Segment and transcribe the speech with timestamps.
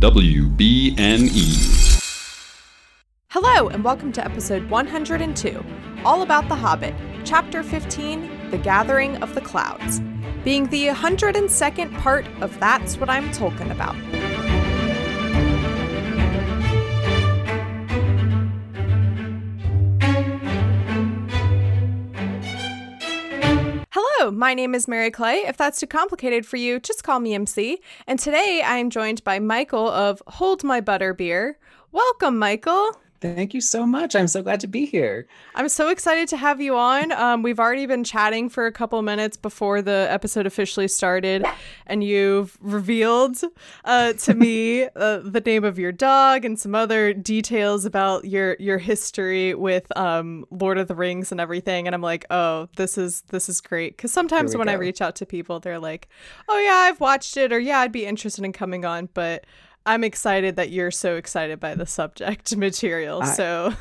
[0.00, 1.36] WBNE.
[3.28, 5.62] Hello, and welcome to episode 102,
[6.06, 6.94] all about The Hobbit,
[7.26, 10.00] Chapter 15 The Gathering of the Clouds,
[10.42, 13.94] being the 102nd part of That's What I'm Talking About.
[24.32, 25.38] My name is Mary Clay.
[25.46, 27.80] If that's too complicated for you, just call me MC.
[28.06, 31.58] And today I am joined by Michael of Hold My Butter Beer.
[31.90, 32.92] Welcome, Michael.
[33.20, 34.16] Thank you so much.
[34.16, 35.26] I'm so glad to be here.
[35.54, 37.12] I'm so excited to have you on.
[37.12, 41.44] Um, we've already been chatting for a couple minutes before the episode officially started,
[41.86, 43.36] and you've revealed
[43.84, 48.56] uh, to me uh, the name of your dog and some other details about your
[48.58, 51.86] your history with um, Lord of the Rings and everything.
[51.86, 54.72] And I'm like, oh, this is this is great because sometimes when go.
[54.72, 56.08] I reach out to people, they're like,
[56.48, 59.44] oh yeah, I've watched it, or yeah, I'd be interested in coming on, but
[59.86, 63.22] I'm excited that you're so excited by the subject material.
[63.22, 63.74] I, so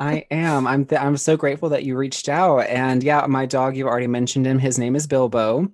[0.00, 0.66] I am.
[0.66, 2.60] I'm th- I'm so grateful that you reached out.
[2.66, 4.58] And yeah, my dog, you already mentioned him.
[4.58, 5.68] His name is Bilbo.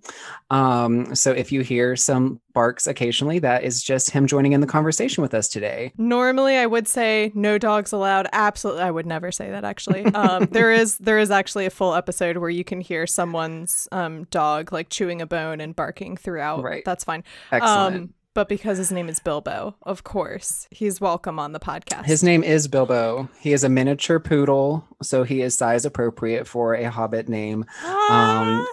[0.51, 4.67] Um, so if you hear some barks occasionally, that is just him joining in the
[4.67, 5.93] conversation with us today.
[5.97, 8.29] Normally, I would say no dogs allowed.
[8.33, 9.65] Absolutely, I would never say that.
[9.65, 13.89] Actually, um, there is there is actually a full episode where you can hear someone's
[13.91, 16.63] um, dog like chewing a bone and barking throughout.
[16.63, 16.85] Right.
[16.85, 17.25] That's fine.
[17.51, 18.15] Excellent.
[18.33, 22.05] Um, but because his name is Bilbo, of course, he's welcome on the podcast.
[22.05, 23.29] His name is Bilbo.
[23.39, 27.65] He is a miniature poodle, so he is size appropriate for a hobbit name.
[27.83, 28.61] Ah!
[28.61, 28.67] Um,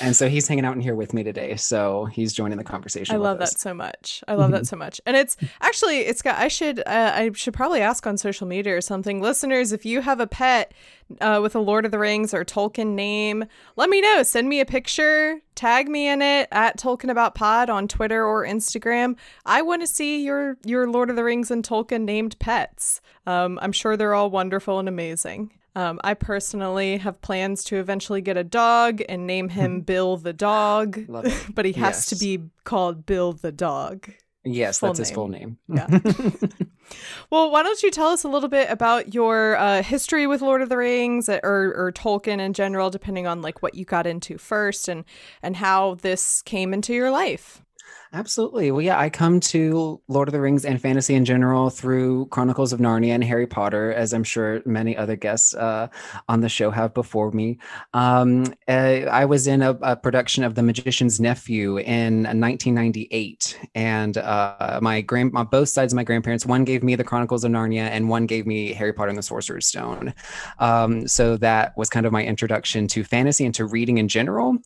[0.00, 1.56] and so he's hanging out in here with me today.
[1.56, 3.14] So he's joining the conversation.
[3.14, 3.52] I love us.
[3.52, 4.22] that so much.
[4.28, 5.00] I love that so much.
[5.06, 6.38] And it's actually it's got.
[6.38, 10.00] I should uh, I should probably ask on social media or something, listeners, if you
[10.00, 10.72] have a pet
[11.20, 13.44] uh, with a Lord of the Rings or Tolkien name,
[13.76, 14.22] let me know.
[14.22, 18.44] Send me a picture, tag me in it at Tolkien About Pod on Twitter or
[18.44, 19.16] Instagram.
[19.46, 23.00] I want to see your your Lord of the Rings and Tolkien named pets.
[23.26, 25.52] Um, I'm sure they're all wonderful and amazing.
[25.78, 30.32] Um, I personally have plans to eventually get a dog and name him Bill the
[30.32, 30.98] dog,
[31.54, 32.06] but he has yes.
[32.06, 34.10] to be called Bill the dog.
[34.42, 35.04] Yes, full that's name.
[35.04, 35.58] his full name.
[35.68, 35.86] Yeah.
[37.30, 40.62] well, why don't you tell us a little bit about your uh, history with Lord
[40.62, 44.36] of the Rings or, or Tolkien in general, depending on like what you got into
[44.36, 45.04] first and
[45.44, 47.62] and how this came into your life.
[48.10, 48.70] Absolutely.
[48.70, 52.72] Well, yeah, I come to Lord of the Rings and fantasy in general through Chronicles
[52.72, 55.88] of Narnia and Harry Potter, as I'm sure many other guests uh,
[56.26, 57.58] on the show have before me.
[57.92, 64.16] Um, uh, I was in a, a, production of The Magician's Nephew in 1998, and
[64.16, 67.52] uh, my grand, my, both sides of my grandparents, one gave me the Chronicles of
[67.52, 70.14] Narnia, and one gave me Harry Potter and the Sorcerer's Stone.
[70.60, 74.56] Um, so that was kind of my introduction to fantasy and to reading in general.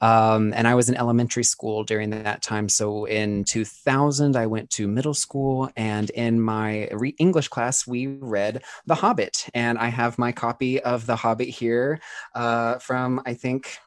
[0.00, 4.70] Um, and I was in elementary school during that time, so in 2000, I went
[4.70, 9.48] to middle school, and in my re- English class, we read The Hobbit.
[9.54, 12.00] And I have my copy of The Hobbit here
[12.34, 13.78] uh, from, I think,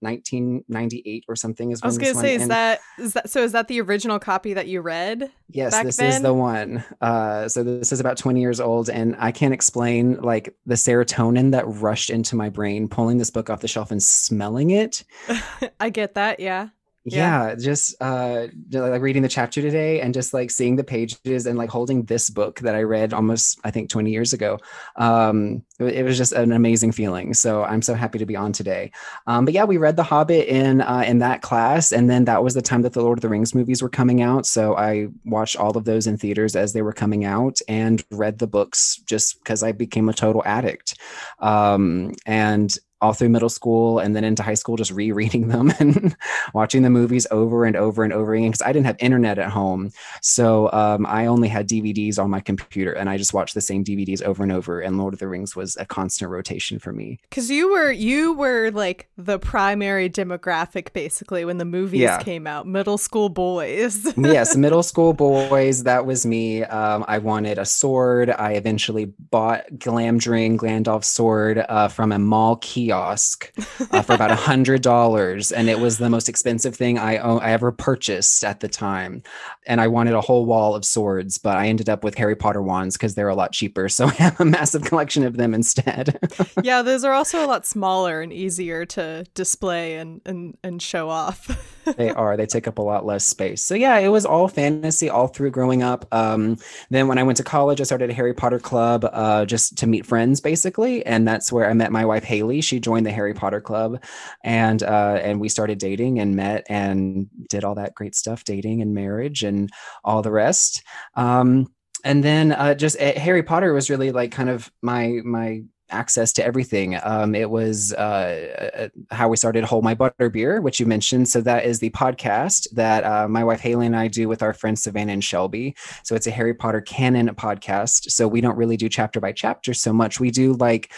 [0.00, 3.52] 1998 or something is I was going to say is that is that so is
[3.52, 5.30] that the original copy that you read?
[5.48, 6.08] Yes, this then?
[6.08, 6.82] is the one.
[7.00, 11.52] Uh so this is about 20 years old and I can't explain like the serotonin
[11.52, 15.04] that rushed into my brain pulling this book off the shelf and smelling it.
[15.80, 16.68] I get that, yeah
[17.04, 21.46] yeah, yeah just uh like reading the chapter today and just like seeing the pages
[21.46, 24.58] and like holding this book that i read almost i think 20 years ago
[24.96, 27.34] um it, it was just an amazing feeling.
[27.34, 28.92] So i'm so happy to be on today.
[29.26, 32.44] Um but yeah we read the hobbit in uh in that class and then that
[32.44, 34.46] was the time that the lord of the rings movies were coming out.
[34.46, 38.38] So i watched all of those in theaters as they were coming out and read
[38.38, 40.98] the books just because i became a total addict.
[41.38, 46.16] Um and all through middle school and then into high school, just rereading them and
[46.52, 49.50] watching the movies over and over and over again because I didn't have internet at
[49.50, 49.90] home.
[50.22, 53.84] So um, I only had DVDs on my computer and I just watched the same
[53.84, 54.80] DVDs over and over.
[54.80, 57.18] And Lord of the Rings was a constant rotation for me.
[57.28, 62.22] Because you were you were like the primary demographic basically when the movies yeah.
[62.22, 64.06] came out, middle school boys.
[64.16, 65.84] yes, middle school boys.
[65.84, 66.64] That was me.
[66.64, 68.30] Um, I wanted a sword.
[68.30, 73.52] I eventually bought Glamdring Gandalf's sword uh, from a mall key kiosk
[73.92, 77.52] uh, for about a hundred dollars, and it was the most expensive thing I I
[77.52, 79.22] ever purchased at the time.
[79.66, 82.62] And I wanted a whole wall of swords, but I ended up with Harry Potter
[82.62, 83.88] wands because they're a lot cheaper.
[83.88, 86.18] So I have a massive collection of them instead.
[86.62, 91.08] yeah, those are also a lot smaller and easier to display and and, and show
[91.08, 91.76] off.
[91.96, 92.36] they are.
[92.36, 93.62] They take up a lot less space.
[93.62, 96.06] So yeah, it was all fantasy all through growing up.
[96.12, 96.56] Um,
[96.90, 99.86] then when I went to college, I started a Harry Potter club uh, just to
[99.86, 102.60] meet friends, basically, and that's where I met my wife Haley.
[102.60, 104.02] She joined the Harry Potter Club,
[104.44, 108.82] and uh, and we started dating and met and did all that great stuff, dating
[108.82, 109.70] and marriage and
[110.04, 110.82] all the rest.
[111.14, 111.72] Um,
[112.04, 116.32] and then uh, just uh, Harry Potter was really like kind of my my access
[116.34, 116.98] to everything.
[117.02, 121.28] Um, it was uh, uh, how we started Hold My Butter Beer, which you mentioned.
[121.28, 124.52] So that is the podcast that uh, my wife Haley and I do with our
[124.52, 125.74] friends Savannah and Shelby.
[126.04, 128.10] So it's a Harry Potter canon podcast.
[128.10, 130.20] So we don't really do chapter by chapter so much.
[130.20, 130.92] We do like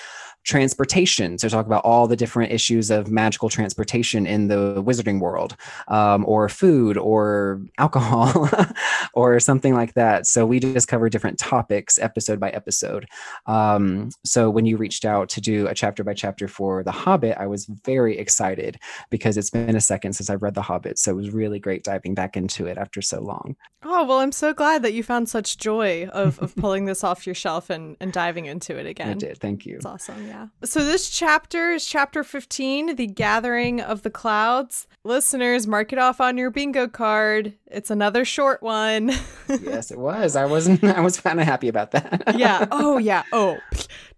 [0.45, 5.57] transportation So talk about all the different issues of magical transportation in the wizarding world
[5.89, 8.49] um, or food or alcohol
[9.15, 10.27] or something like that.
[10.27, 13.07] So we just cover different topics episode by episode.
[13.47, 17.37] Um, so when you reached out to do a chapter by chapter for the hobbit
[17.39, 18.79] i was very excited
[19.11, 20.99] because it's been a second since i've read the hobbit.
[20.99, 23.57] So it was really great diving back into it after so long.
[23.85, 27.27] Oh well i'm so glad that you found such joy of, of pulling this off
[27.27, 29.11] your shelf and, and diving into it again.
[29.11, 29.39] I did.
[29.39, 29.77] Thank you.
[29.77, 30.27] It's awesome.
[30.27, 30.32] yeah.
[30.65, 34.87] So this chapter is chapter 15, The Gathering of the Clouds.
[35.05, 37.55] Listeners, mark it off on your bingo card.
[37.67, 39.09] It's another short one.
[39.49, 40.37] yes, it was.
[40.37, 42.35] I wasn't I was kind of happy about that.
[42.37, 42.67] yeah.
[42.71, 43.25] Oh, yeah.
[43.33, 43.59] Oh,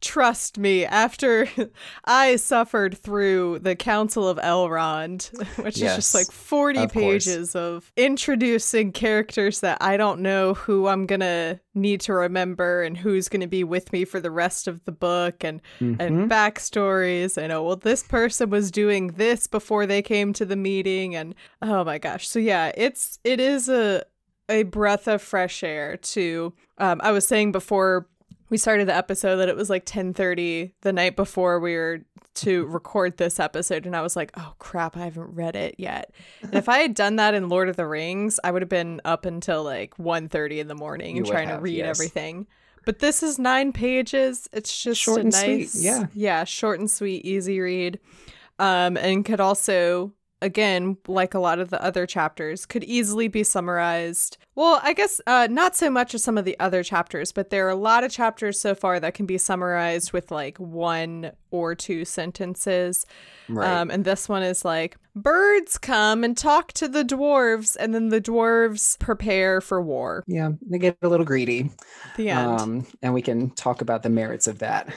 [0.04, 1.48] trust me, after
[2.04, 5.30] I suffered through the Council of Elrond,
[5.64, 7.54] which yes, is just like 40 of pages course.
[7.54, 12.96] of introducing characters that I don't know who I'm going to need to remember and
[12.96, 16.00] who's going to be with me for the rest of the book and mm-hmm.
[16.00, 20.54] and backstories and oh well this person was doing this before they came to the
[20.54, 24.04] meeting and oh my gosh so yeah it's it is a
[24.48, 28.08] a breath of fresh air to um, I was saying before
[28.54, 32.02] we started the episode that it was like 10:30 the night before we were
[32.34, 36.12] to record this episode and I was like, "Oh crap, I haven't read it yet."
[36.40, 39.00] And if I had done that in Lord of the Rings, I would have been
[39.04, 41.98] up until like 1:30 in the morning and trying have, to read yes.
[41.98, 42.46] everything.
[42.86, 44.48] But this is 9 pages.
[44.52, 45.84] It's just short and nice, sweet.
[45.84, 46.06] Yeah.
[46.14, 47.98] Yeah, short and sweet, easy read.
[48.60, 53.42] Um and could also again, like a lot of the other chapters, could easily be
[53.42, 54.36] summarized.
[54.56, 57.66] Well, I guess uh, not so much as some of the other chapters, but there
[57.66, 61.74] are a lot of chapters so far that can be summarized with like one or
[61.74, 63.04] two sentences.
[63.48, 63.68] Right.
[63.68, 68.10] Um, and this one is like birds come and talk to the dwarves, and then
[68.10, 70.22] the dwarves prepare for war.
[70.26, 71.70] Yeah, they get a little greedy.
[72.16, 72.60] The end.
[72.60, 74.88] Um, and we can talk about the merits of that.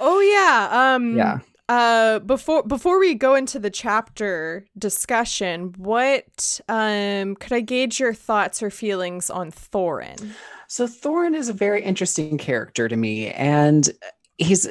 [0.00, 0.94] Oh yeah.
[0.96, 1.38] Um, yeah
[1.68, 8.12] uh before before we go into the chapter discussion what um could i gauge your
[8.12, 10.32] thoughts or feelings on thorin?
[10.68, 13.88] So thorin is a very interesting character to me and
[14.36, 14.68] he's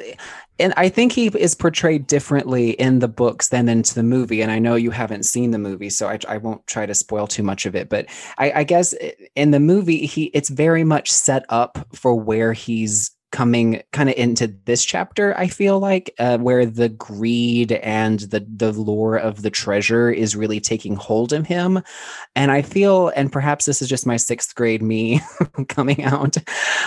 [0.58, 4.52] and i think he is portrayed differently in the books than into the movie and
[4.52, 7.42] i know you haven't seen the movie so i, I won't try to spoil too
[7.42, 8.06] much of it but
[8.38, 8.94] I, I guess
[9.34, 14.14] in the movie he it's very much set up for where he's coming kind of
[14.14, 19.42] into this chapter i feel like uh, where the greed and the the lure of
[19.42, 21.82] the treasure is really taking hold of him.
[22.36, 25.20] And i feel and perhaps this is just my sixth grade me
[25.68, 26.36] coming out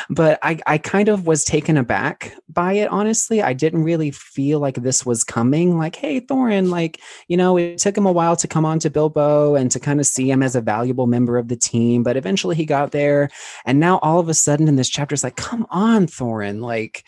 [0.09, 3.41] but i i kind of was taken aback by it honestly.
[3.41, 7.77] I didn't really feel like this was coming like hey thorin like you know it
[7.77, 10.41] took him a while to come on to bilbo and to kind of see him
[10.41, 13.29] as a valuable member of the team but eventually he got there.
[13.65, 16.61] And now all of a sudden in this chapter it's like come on thorin and
[16.61, 17.03] like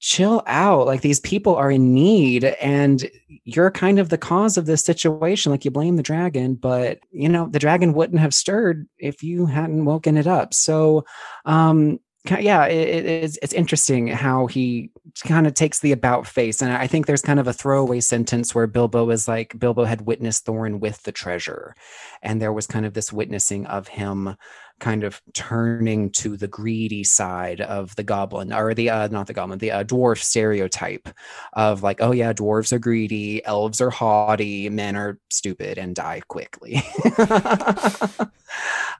[0.00, 3.10] chill out like these people are in need and
[3.44, 7.28] you're kind of the cause of this situation like you blame the dragon but you
[7.28, 10.52] know the dragon wouldn't have stirred if you hadn't woken it up.
[10.52, 11.06] So
[11.46, 12.00] um
[12.38, 14.90] yeah it, it's, it's interesting how he
[15.24, 18.54] kind of takes the about face and i think there's kind of a throwaway sentence
[18.54, 21.74] where bilbo is like bilbo had witnessed thorin with the treasure
[22.22, 24.36] and there was kind of this witnessing of him
[24.80, 29.32] kind of turning to the greedy side of the goblin or the uh, not the
[29.32, 31.08] goblin the uh, dwarf stereotype
[31.54, 36.20] of like oh yeah dwarves are greedy elves are haughty men are stupid and die
[36.28, 36.82] quickly.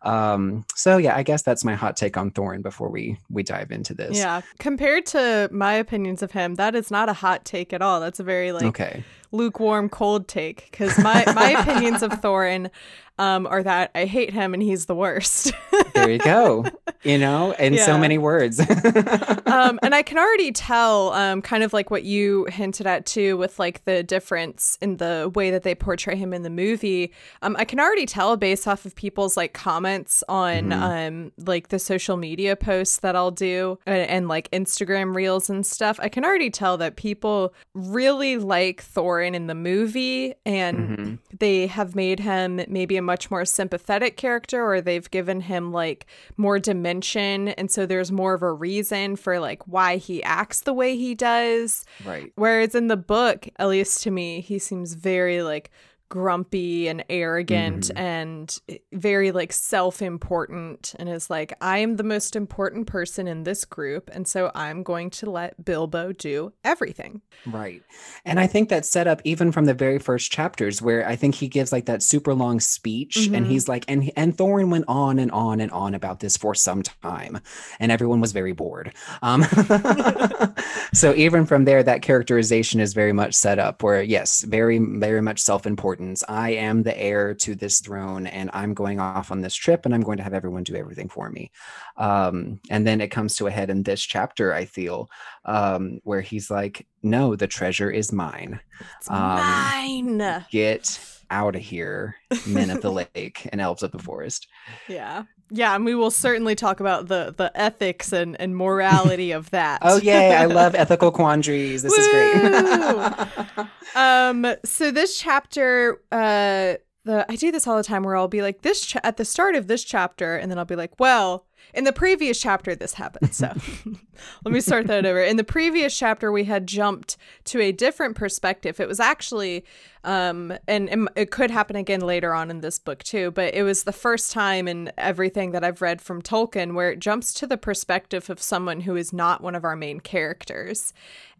[0.03, 3.71] Um so yeah i guess that's my hot take on thorin before we we dive
[3.71, 4.19] into this.
[4.19, 8.01] Yeah compared to my opinions of him that is not a hot take at all.
[8.01, 12.71] That's a very like okay lukewarm cold take because my my opinions of thorin
[13.19, 15.53] um, or that I hate him and he's the worst.
[15.95, 16.65] there you go.
[17.05, 17.85] You know, in yeah.
[17.85, 18.59] so many words.
[19.47, 23.37] um, and I can already tell, um, kind of like what you hinted at too,
[23.37, 27.13] with like the difference in the way that they portray him in the movie.
[27.43, 30.83] Um, I can already tell based off of people's like comments on mm-hmm.
[30.83, 35.67] um, like the social media posts that I'll do and, and like Instagram reels and
[35.67, 36.01] stuff.
[36.03, 41.15] I can already tell that people really like Thorin in the movie and mm-hmm.
[41.39, 46.07] they have made him maybe a much more sympathetic character or they've given him like
[46.37, 50.73] more dimension and so there's more of a reason for like why he acts the
[50.73, 51.85] way he does.
[52.05, 52.33] Right.
[52.35, 55.71] Whereas in the book, at least to me, he seems very like
[56.15, 57.99] grumpy and arrogant mm-hmm.
[57.99, 58.61] and
[58.93, 64.09] very like self-important and is like I am the most important person in this group
[64.13, 67.21] and so I'm going to let Bilbo do everything.
[67.45, 67.83] Right.
[68.25, 71.35] And I think that's set up even from the very first chapters where I think
[71.35, 73.35] he gives like that super long speech mm-hmm.
[73.35, 76.55] and he's like and and Thorin went on and on and on about this for
[76.55, 77.41] some time
[77.81, 78.95] and everyone was very bored.
[79.21, 79.43] Um
[80.95, 85.21] so even from there that characterization is very much set up where yes, very very
[85.21, 89.55] much self-important I am the heir to this throne, and I'm going off on this
[89.55, 91.51] trip, and I'm going to have everyone do everything for me.
[91.97, 95.09] Um, and then it comes to a head in this chapter, I feel,
[95.45, 98.61] um, where he's like, "No, the treasure is mine.
[98.99, 100.45] It's um, mine.
[100.51, 104.49] Get out of here, men of the lake and elves of the forest."
[104.89, 105.25] Yeah.
[105.51, 109.81] Yeah, and we will certainly talk about the the ethics and, and morality of that.
[109.83, 111.83] oh yay, I love ethical quandaries.
[111.83, 113.67] This is great.
[113.95, 116.75] um so this chapter uh
[117.05, 119.25] the I do this all the time where I'll be like this cha- at the
[119.25, 122.95] start of this chapter and then I'll be like, well, in the previous chapter this
[122.95, 123.35] happened.
[123.35, 123.53] So
[124.45, 125.23] let me start that over.
[125.23, 128.81] In the previous chapter we had jumped to a different perspective.
[128.81, 129.65] It was actually
[130.05, 133.63] um and, and it could happen again later on in this book too, but it
[133.63, 137.47] was the first time in everything that I've read from Tolkien where it jumps to
[137.47, 140.93] the perspective of someone who is not one of our main characters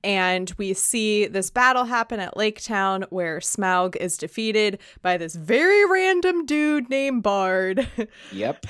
[0.05, 5.35] and we see this battle happen at Lake Town where Smaug is defeated by this
[5.35, 7.89] very random dude named Bard.
[8.33, 8.67] Yep.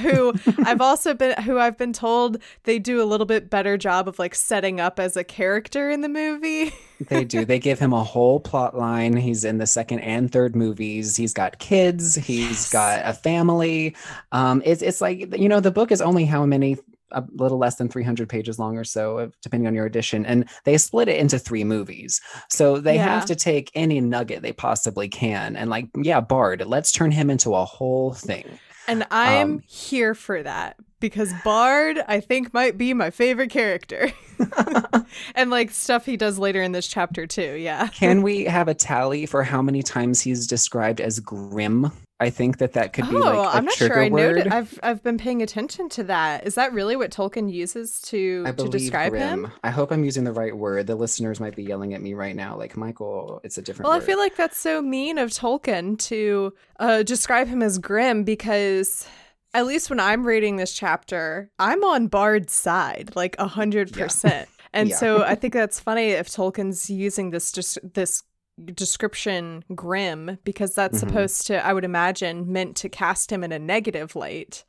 [0.00, 0.32] who
[0.64, 4.18] I've also been who I've been told they do a little bit better job of
[4.18, 6.72] like setting up as a character in the movie.
[7.08, 7.44] they do.
[7.44, 9.16] They give him a whole plot line.
[9.16, 11.16] He's in the second and third movies.
[11.16, 12.14] He's got kids.
[12.14, 12.72] He's yes.
[12.72, 13.94] got a family.
[14.32, 16.78] Um, it's it's like you know the book is only how many
[17.12, 20.24] a little less than 300 pages long or so, depending on your edition.
[20.26, 22.20] And they split it into three movies.
[22.48, 23.04] So they yeah.
[23.04, 25.56] have to take any nugget they possibly can.
[25.56, 28.58] And, like, yeah, Bard, let's turn him into a whole thing.
[28.88, 34.10] And I'm um, here for that because Bard, I think, might be my favorite character.
[35.34, 37.56] and like stuff he does later in this chapter, too.
[37.56, 37.88] Yeah.
[37.88, 42.58] Can we have a tally for how many times he's described as grim I think
[42.58, 44.02] that that could be oh, like a I'm not trigger sure.
[44.04, 44.36] I word.
[44.36, 46.46] Noted, I've I've been paying attention to that.
[46.46, 49.46] Is that really what Tolkien uses to to describe grim.
[49.46, 49.52] him?
[49.64, 50.86] I hope I'm using the right word.
[50.86, 53.40] The listeners might be yelling at me right now, like Michael.
[53.42, 53.88] It's a different.
[53.88, 54.02] Well, word.
[54.02, 59.08] I feel like that's so mean of Tolkien to uh, describe him as grim because
[59.54, 64.48] at least when I'm reading this chapter, I'm on Bard's side, like a hundred percent.
[64.72, 64.96] And yeah.
[64.98, 68.22] so I think that's funny if Tolkien's using this just this
[68.66, 71.08] description grim because that's mm-hmm.
[71.08, 74.64] supposed to i would imagine meant to cast him in a negative light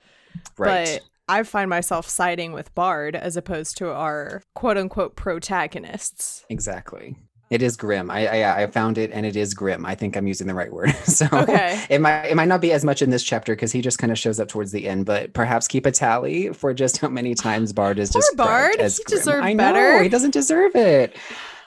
[0.57, 6.45] right but i find myself siding with bard as opposed to our quote unquote protagonists
[6.49, 7.17] exactly
[7.51, 8.09] it is grim.
[8.09, 9.85] I, I, I found it, and it is grim.
[9.85, 10.95] I think I'm using the right word.
[11.03, 11.83] so okay.
[11.89, 14.09] it might it might not be as much in this chapter because he just kind
[14.09, 15.05] of shows up towards the end.
[15.05, 18.77] But perhaps keep a tally for just how many times Bard is just Bard.
[18.79, 19.19] As he grim.
[19.19, 19.97] deserved I better.
[19.97, 21.17] Know, he doesn't deserve it.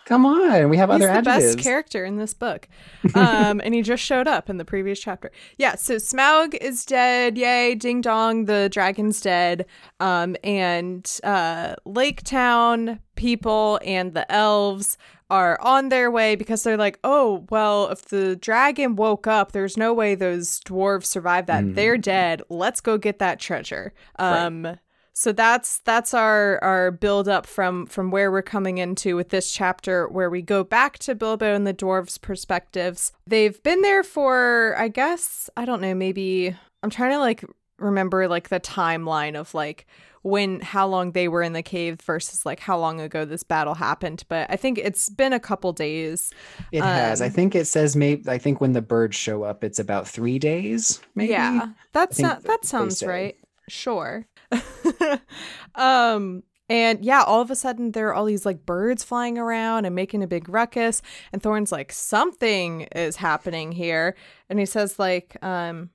[0.07, 1.57] Come on, we have He's other the adjectives.
[1.57, 2.69] best character in this book,
[3.15, 5.31] um, and he just showed up in the previous chapter.
[5.57, 7.39] Yeah, so Smaug is dead.
[7.39, 9.65] Yay, ding dong, the dragon's dead.
[10.01, 14.99] Um, and uh, Lake Town people and the elves
[15.31, 19.77] are on their way because they're like, oh, well, if the dragon woke up, there's
[19.77, 21.65] no way those dwarves survived that.
[21.65, 21.75] Mm.
[21.75, 22.43] They're dead.
[22.51, 23.95] Let's go get that treasure.
[24.19, 24.79] Um, right.
[25.17, 29.53] So that's that's our our build up from from where we're coming into with this
[29.53, 33.13] chapter where we go back to Bilbo and the dwarves' perspectives.
[33.25, 37.45] They've been there for I guess I don't know maybe I'm trying to like
[37.79, 39.87] remember like the timeline of like
[40.23, 43.75] when how long they were in the cave versus like how long ago this battle
[43.75, 46.33] happened but i think it's been a couple days.
[46.73, 47.21] It um, has.
[47.21, 50.09] I um, think it says maybe i think when the birds show up it's about
[50.09, 51.33] three days maybe?
[51.33, 53.37] Yeah that's not that sounds right.
[53.69, 54.27] Sure
[55.75, 59.85] um and yeah, all of a sudden there are all these like birds flying around
[59.85, 61.03] and making a big ruckus.
[61.33, 64.17] And Thorin's like, something is happening here.
[64.49, 65.91] And he says, like, um,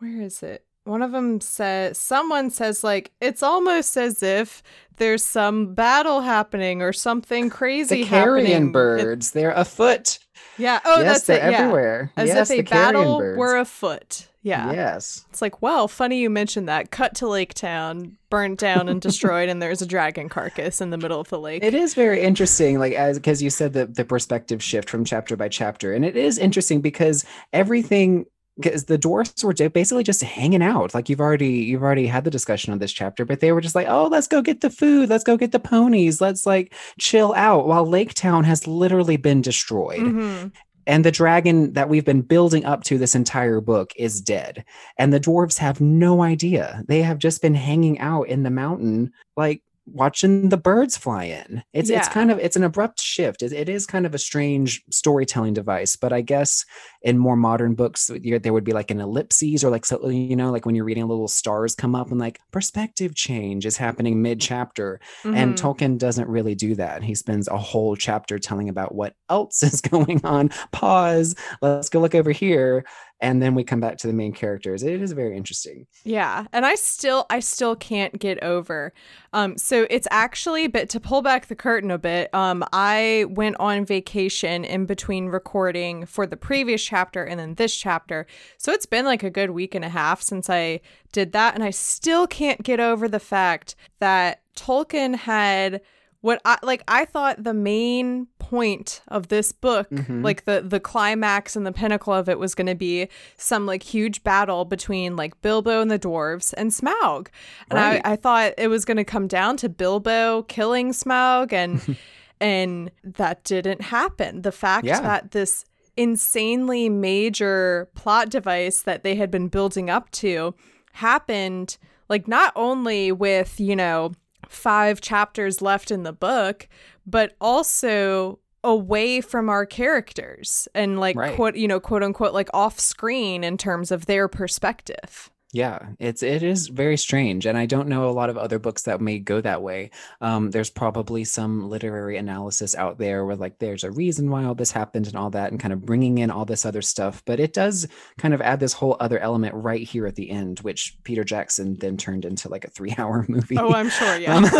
[0.00, 0.64] where is it?
[0.82, 4.64] One of them says, someone says, like, it's almost as if
[4.96, 8.72] there's some battle happening or something crazy the carrion happening.
[8.72, 10.18] birds, it- they're afoot.
[10.58, 10.80] Yeah.
[10.84, 11.54] Oh, yes, that's they're it.
[11.54, 12.12] everywhere.
[12.16, 12.22] Yeah.
[12.22, 13.38] As yes, if a battle birds.
[13.38, 14.26] were afoot.
[14.42, 14.72] Yeah.
[14.72, 15.26] Yes.
[15.30, 16.90] It's like, well, funny you mentioned that.
[16.90, 20.96] Cut to Lake Town, burnt down and destroyed, and there's a dragon carcass in the
[20.96, 21.62] middle of the lake.
[21.62, 25.36] It is very interesting, like as because you said the the perspective shift from chapter
[25.36, 30.62] by chapter, and it is interesting because everything because the dwarfs were basically just hanging
[30.62, 33.60] out like you've already you've already had the discussion on this chapter but they were
[33.60, 36.74] just like oh let's go get the food let's go get the ponies let's like
[36.98, 40.48] chill out while lake town has literally been destroyed Mm-hmm.
[40.86, 44.64] And the dragon that we've been building up to this entire book is dead.
[44.98, 46.82] And the dwarves have no idea.
[46.88, 51.62] They have just been hanging out in the mountain like watching the birds fly in.
[51.72, 53.42] It's it's kind of it's an abrupt shift.
[53.42, 56.64] It, it is kind of a strange storytelling device but i guess
[57.02, 60.50] in more modern books there would be like an ellipses or like so you know
[60.50, 64.40] like when you're reading little stars come up and like perspective change is happening mid
[64.40, 65.56] chapter and Mhm.
[65.60, 67.02] Tolkien doesn't really do that.
[67.02, 70.50] He spends a whole chapter telling about what else is going on.
[70.72, 71.34] Pause.
[71.62, 72.84] Let's go look over here.
[73.22, 74.82] And then we come back to the main characters.
[74.82, 75.86] It is very interesting.
[76.04, 78.94] Yeah, and I still I still can't get over.
[79.34, 83.56] Um so it's actually but to pull back the curtain a bit, um I went
[83.60, 88.26] on vacation in between recording for the previous chapter and then this chapter.
[88.58, 90.80] So it's been like a good week and a half since I
[91.12, 95.80] did that and I still can't get over the fact that Tolkien had
[96.22, 100.22] what I like I thought the main point of this book, Mhm.
[100.22, 103.82] like the the climax and the pinnacle of it was going to be some like
[103.82, 107.28] huge battle between like Bilbo and the dwarves and Smaug.
[107.70, 108.02] And Right.
[108.04, 111.96] I, I thought it was going to come down to Bilbo killing Smaug and
[112.40, 114.42] and that didn't happen.
[114.42, 115.00] The fact Yeah.
[115.00, 115.64] that this
[115.96, 120.54] insanely major plot device that they had been building up to
[120.92, 121.76] happened
[122.08, 124.12] like not only with, you know,
[124.48, 126.68] five chapters left in the book,
[127.06, 131.34] but also away from our characters and like Right.
[131.34, 136.22] quote you know quote unquote like off screen in terms of their perspective Yeah, it's
[136.22, 139.18] it is very strange, and I don't know a lot of other books that may
[139.18, 139.90] go that way.
[140.20, 144.54] Um, there's probably some literary analysis out there where like there's a reason why all
[144.54, 147.24] this happened and all that, and kind of bringing in all this other stuff.
[147.24, 150.60] But it does kind of add this whole other element right here at the end,
[150.60, 153.58] which Peter Jackson then turned into like a three-hour movie.
[153.58, 154.44] oh i'm sure yeah Um,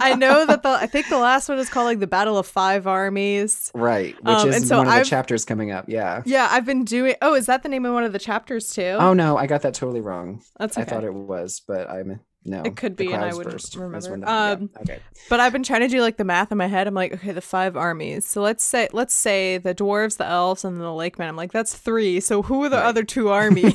[0.00, 2.46] i know that the i think the last one is called like the battle of
[2.46, 5.86] five armies right, which Um, is so one of I've- the chapters coming up.
[5.88, 6.22] Yeah.
[6.24, 8.96] yeah i've been doing oh is that the name of one of the chapters too
[8.98, 10.40] Oh no, I got that totally wrong.
[10.58, 12.62] that's I thought it was, but I'm no.
[12.64, 14.10] It could be, and I wouldn't Burst remember.
[14.10, 14.98] when the- yeah, Um, okay.
[15.28, 16.88] But I've been trying to do like the math in my head.
[16.88, 18.26] I'm like, okay, the five armies.
[18.26, 21.28] So let's say let's say the dwarves, the elves, and the lakemen.
[21.28, 22.18] I'm like, that's three.
[22.20, 22.86] So who are the Right.
[22.86, 23.74] other two armies?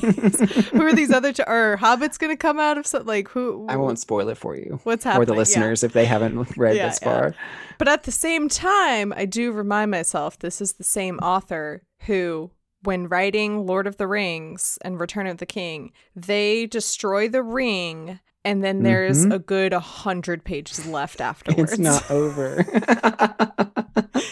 [0.70, 1.44] who are these other two?
[1.46, 3.66] Are hobbits gonna come out of some like who?
[3.70, 4.80] I won't spoil it for you.
[4.84, 5.26] What's or happening?
[5.28, 5.38] the Yeah.
[5.38, 7.08] listeners if they haven't read Yeah, this yeah.
[7.08, 7.34] far.
[7.78, 12.50] But at the same time, I do remind myself this is the same author who,
[12.82, 18.20] when writing Lord of the Rings and Return of the King, they destroy the ring.
[18.44, 19.34] And then there's Mhm.
[19.34, 21.72] a good hundred pages left afterwards.
[21.72, 22.64] It's not over.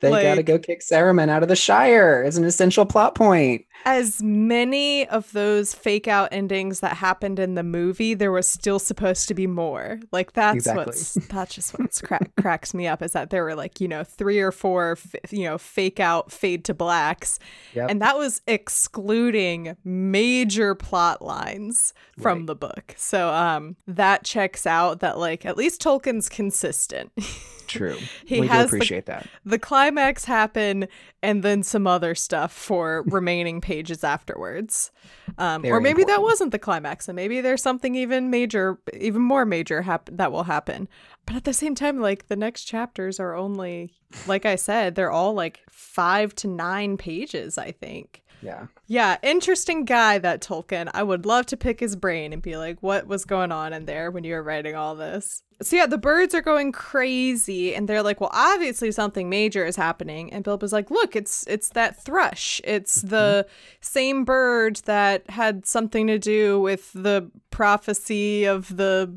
[0.00, 2.22] they gotta go kick Saruman out of the Shire.
[2.22, 3.64] It's an essential plot point.
[3.84, 8.78] as many of those fake out endings that happened in the movie, there was still
[8.78, 10.00] supposed to be more.
[10.12, 10.84] Like that's Exactly.
[10.86, 14.02] what's that's just what's crack, cracks me up is that there were like you know
[14.04, 17.38] three or four f- you know fake out fade to blacks,
[17.74, 17.90] Yep.
[17.90, 22.46] and that was excluding major plot lines from Right.
[22.46, 22.94] the book.
[22.96, 27.12] So um that checks out that like at least Tolkien's consistent.
[27.66, 27.96] True.
[28.24, 29.26] He we do has the- appreciate that.
[29.44, 30.88] the climax happen
[31.22, 34.90] and then some other stuff for remaining pages afterwards
[35.38, 39.44] um, or maybe that wasn't the climax and maybe there's something even major even more
[39.44, 40.88] major hap- that will happen
[41.26, 43.92] but at the same time like the next chapters are only
[44.26, 48.66] like i said they're all like five to nine pages i think Yeah.
[48.86, 50.88] yeah, interesting guy that Tolkien.
[50.94, 53.86] I would love to pick his brain and be like, what was going on in
[53.86, 55.42] there when you were writing all this?
[55.62, 59.74] So yeah, the birds are going crazy and they're like, well, obviously something major is
[59.74, 60.32] happening.
[60.32, 62.60] And Bilbo's like, look, it's it's that thrush.
[62.62, 63.08] It's mm-hmm.
[63.08, 63.46] the
[63.80, 69.12] same bird that had something to do with the prophecy of the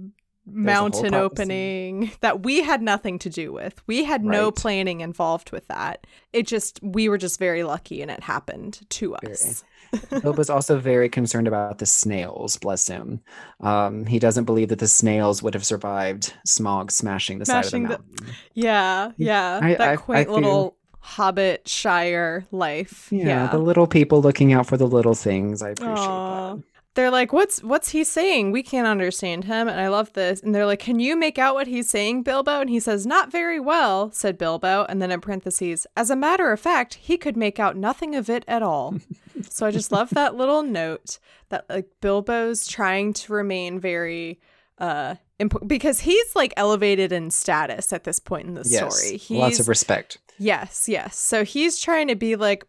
[0.52, 3.82] mountain opening that we had nothing to do with.
[3.88, 6.06] We had no planning involved with that.
[6.34, 9.64] It just we were just very lucky and it happened to us.
[9.92, 10.24] us.
[10.24, 13.22] was also very concerned about the snails, bless him.
[13.60, 17.94] Um, he doesn't believe that the snails would have survived Smaug smashing the Smashing side
[18.00, 18.36] of the mountain.
[18.54, 19.60] Yeah, yeah.
[19.62, 23.08] I- that I- I quaint feel- little hobbit shire life.
[23.12, 23.48] Yeah, Yeah.
[23.48, 25.64] the little people looking out for the little things.
[25.64, 26.56] I appreciate Aw.
[26.56, 26.64] that.
[27.00, 28.52] They're like, "What's what's he saying?
[28.52, 30.42] We can't understand him." And I love this.
[30.42, 33.32] And they're like, "Can you make out what he's saying, Bilbo?" And he says, "Not
[33.32, 34.86] very well," said Bilbo.
[34.90, 38.30] And then in parentheses, "As a matter of fact, he could make out nothing of
[38.30, 38.96] it at all."
[39.50, 44.42] so I just love that little note that like Bilbo's trying to remain very
[44.78, 49.16] uh imp- because he's like elevated in status at this point in the Yes, story.
[49.16, 50.18] He's lots of respect.
[50.38, 51.18] Yes, yes.
[51.18, 52.66] So he's trying to be like,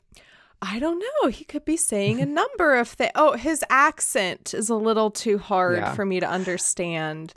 [0.62, 1.30] I don't know.
[1.30, 3.12] He could be saying a number of things.
[3.14, 5.94] Oh, his accent is a little too hard Yeah.
[5.94, 7.32] for me to understand.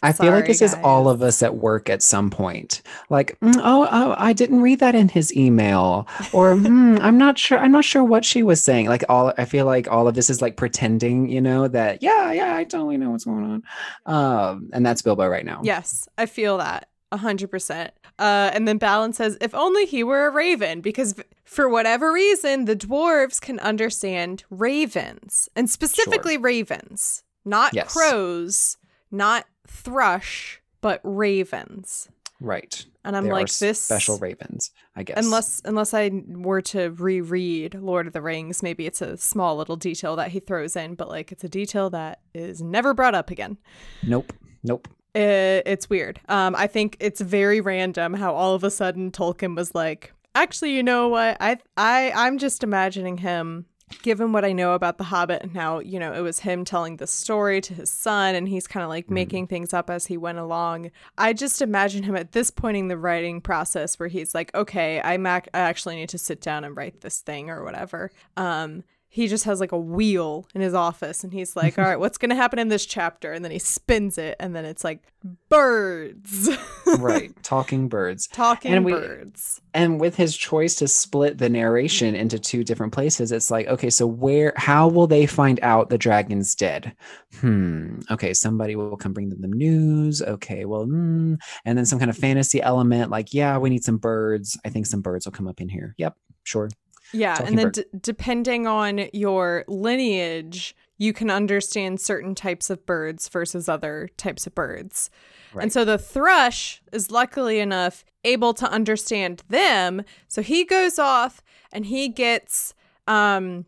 [0.00, 2.82] I feel like Sorry, this is all of us at work at some point.
[3.10, 7.36] Like, "Mm, oh, oh, I didn't read that in his email, or hmm, I'm not
[7.36, 7.58] sure.
[7.58, 8.86] I'm not sure what she was saying.
[8.86, 12.30] Like, all I feel like all of this is like pretending, you know, that yeah,
[12.30, 13.62] yeah, I totally know what's going
[14.06, 14.14] on.
[14.14, 15.62] Um, and that's Bilbo right now.
[15.64, 17.92] Yes, I feel that a hundred percent.
[18.18, 22.12] Uh, and then Balin says, "If only he were a raven, because v- for whatever
[22.12, 27.92] reason, the dwarves can understand ravens, and specifically ravens, not Yes.
[27.92, 28.76] crows,
[29.10, 32.08] not thrush, but ravens."
[32.40, 32.84] right.
[33.04, 35.16] And I'm There like, this special ravens, I guess.
[35.24, 39.76] Unless unless I were to reread Lord of the Rings, maybe it's a small little
[39.76, 43.30] detail that he throws in, but like it's a detail that is never brought up
[43.30, 43.56] again.
[44.02, 44.88] nope, nope.
[45.18, 46.20] It, it's weird.
[46.28, 50.76] Um, I think it's very random how all of a sudden Tolkien was like, actually,
[50.76, 51.36] you know what?
[51.40, 53.66] I I I'm just imagining him.
[54.02, 56.98] Given what I know about The Hobbit and how, you know, it was him telling
[56.98, 60.18] the story to his son and he's kind of like making things up as he
[60.18, 60.90] went along.
[61.16, 65.00] I just imagine him at this point in the writing process where he's like, okay,
[65.00, 68.10] I, mac- I actually need to sit down and write this thing or whatever.
[68.36, 71.98] Um, he just has like a wheel in his office and he's like, all right,
[71.98, 73.32] what's going to happen in this chapter?
[73.32, 75.02] And then he spins it and then it's like
[75.48, 76.50] birds,
[76.98, 77.32] right.
[77.42, 78.26] Talking birds.
[78.26, 79.62] talking And we- birds.
[79.72, 83.90] And with his choice to split the narration into two different places, it's like, okay,
[83.90, 86.94] so where, how will they find out the dragon's dead?
[87.40, 88.00] Hmm.
[88.10, 90.20] Okay, somebody will come bring them the news.
[90.20, 91.34] Okay, well, hmm.
[91.64, 94.58] and then some kind of fantasy element, like, yeah, we need some birds.
[94.64, 95.94] I think some birds will come up in here.
[95.96, 96.68] Yep, sure.
[97.12, 97.42] Yeah.
[97.42, 103.68] and then d- depending on your lineage, you can understand certain types of birds versus
[103.68, 105.10] other types of birds.
[105.52, 105.62] Right.
[105.62, 110.02] And so the thrush is luckily enough able to understand them.
[110.26, 111.42] So he goes off
[111.72, 112.74] and he gets
[113.06, 113.64] um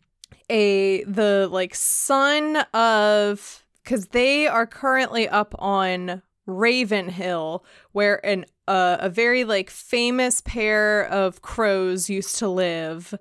[0.50, 8.44] a the like son of cuz they are currently up on Raven Hill where an
[8.70, 13.14] uh, a very like famous pair of crows used to live.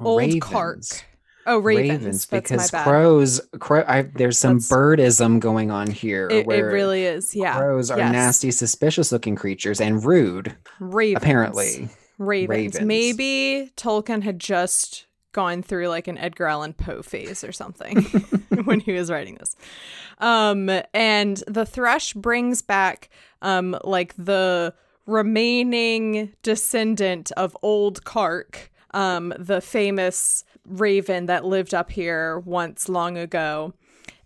[0.00, 0.42] Old Ravens.
[0.42, 0.82] Carc.
[1.48, 2.26] Oh, ravens.
[2.26, 2.84] That's because my bad.
[2.88, 6.26] crows, crow, I, there's some That's- birdism going on here.
[6.28, 7.36] it, it really is.
[7.36, 7.56] Yeah.
[7.56, 8.12] crows are Yes.
[8.12, 11.22] nasty, suspicious looking creatures and rude, Ravens.
[11.22, 11.88] apparently.
[12.18, 12.48] Ravens.
[12.74, 12.80] Ravens.
[12.80, 18.02] Maybe Tolkien had just gone through like an Edgar Allan Poe phase or something
[18.64, 19.54] when he was writing this.
[20.18, 23.08] Um, and the thrush brings back
[23.42, 24.74] um like the
[25.06, 33.16] remaining descendant of old Carc, um, the famous raven that lived up here once long
[33.16, 33.72] ago.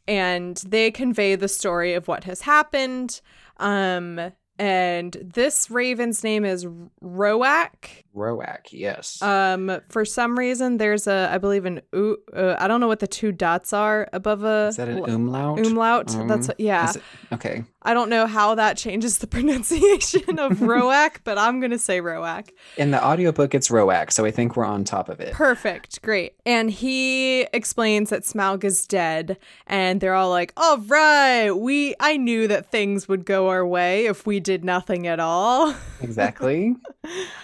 [0.08, 3.20] And they convey the story of what has happened.
[3.58, 6.66] Um, and this raven's name is
[7.00, 7.88] Roak.
[8.12, 9.22] Roak, yes.
[9.22, 13.06] Um, for some reason, there's a, I believe, an, uh, I don't know what the
[13.06, 15.64] two dots are above a Is that an umlaut?
[15.64, 16.14] umlaut.
[16.14, 16.90] Um, That's yeah.
[16.90, 17.64] It- okay.
[17.82, 22.52] I don't know how that changes the pronunciation of Roak, but I'm gonna say Roak.
[22.76, 25.32] In the audiobook, it's Roak, so I think we're on top of it.
[25.32, 26.34] Perfect, great.
[26.44, 32.18] And he explains that Smaug is dead, and they're all like, "All right, we I
[32.18, 36.76] knew that things would go our way if we did nothing at all." Exactly.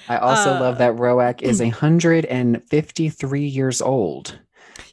[0.09, 1.61] I also Uh, love that Roak is
[2.40, 4.38] 153 years old.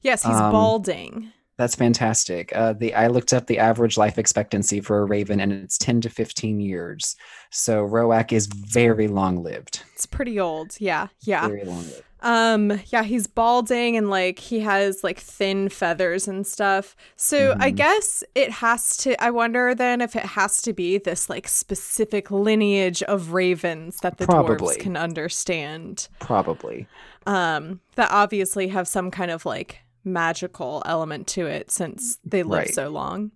[0.01, 1.32] yes, he's Um, balding.
[1.57, 2.55] That's fantastic.
[2.55, 6.01] Uh, the I looked up the average life expectancy for a raven, and it's 10
[6.01, 7.15] to 15 years.
[7.51, 9.83] So Roak is very long lived.
[9.93, 10.75] It's pretty old.
[10.79, 11.47] Yeah, yeah.
[11.47, 12.03] Very long lived.
[12.25, 16.95] Um, yeah, he's balding and like he has like thin feathers and stuff.
[17.17, 17.75] So I Mhm.
[17.75, 22.31] guess it has to I wonder then if it has to be this like specific
[22.31, 24.55] lineage of ravens that the Probably.
[24.75, 26.07] dwarves can understand.
[26.21, 26.87] Probably.
[27.25, 32.59] Um, that obviously have some kind of like magical element to it since they live
[32.59, 32.73] Right.
[32.73, 33.31] so long.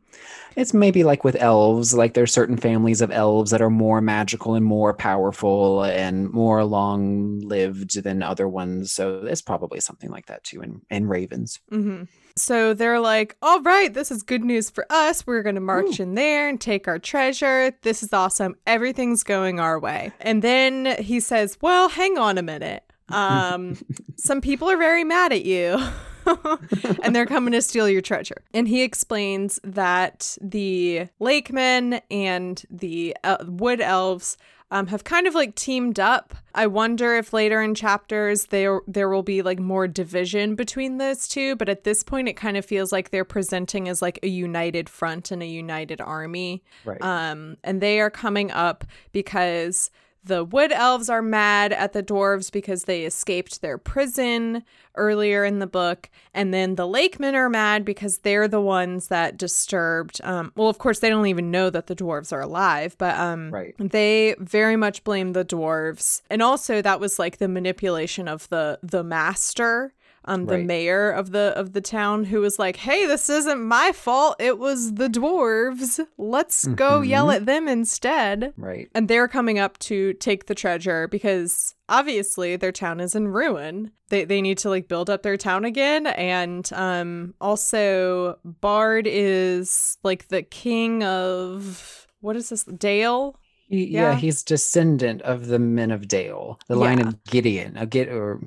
[0.55, 4.55] It's maybe like with elves, like there's certain families of elves that are more magical
[4.55, 8.91] and more powerful and more long lived than other ones.
[8.91, 11.59] So it's probably something like that too in, in ravens.
[11.69, 12.03] hmm
[12.35, 15.27] So they're like, all right, this is good news for us.
[15.27, 17.71] We're going to march in there and take our treasure.
[17.83, 18.55] This is awesome.
[18.65, 20.11] Everything's going our way.
[20.19, 22.83] And then he says, well, hang on a minute.
[23.09, 23.77] Um,
[24.17, 25.77] some people are very mad at you.
[27.03, 28.41] and they're coming to steal your treasure.
[28.53, 34.37] And he explains that the lakemen and the uh, wood elves
[34.69, 36.35] um, have kind of like teamed up.
[36.53, 41.27] I wonder if later in chapters there there will be like more division between those
[41.27, 44.27] two, but at this point it kind of feels like they're presenting as like a
[44.27, 46.63] united front and a united army.
[46.83, 47.01] Right.
[47.01, 49.89] Um, and they are coming up because
[50.27, 54.63] the wood elves are mad at the dwarves because they escaped their prison
[54.95, 56.09] earlier in the book.
[56.33, 60.19] And then the lakemen are mad because they're the ones that disturbed.
[60.23, 63.51] Um, well, of course, they don't even know that the dwarves are alive, but um,
[63.51, 63.75] Right.
[63.79, 66.21] they very much blame the dwarves.
[66.29, 69.93] And also, that was like the manipulation of the the master.
[70.27, 70.65] Um, the Right.
[70.65, 74.35] mayor of the of the town who was like, "Hey, this isn't my fault.
[74.39, 76.05] It was the dwarves.
[76.17, 77.07] Let's go Mhm.
[77.07, 78.89] yell at them instead." Right.
[78.93, 83.91] And they're coming up to take the treasure because obviously their town is in ruin.
[84.09, 89.97] They they need to like build up their town again and um also Bard is
[90.03, 92.63] like the king of what is this?
[92.63, 93.35] Dale?
[93.69, 94.11] He, yeah.
[94.11, 94.15] Yeah.
[94.15, 98.39] he's descendant of the men of Dale, the line of Gideon, of Gid or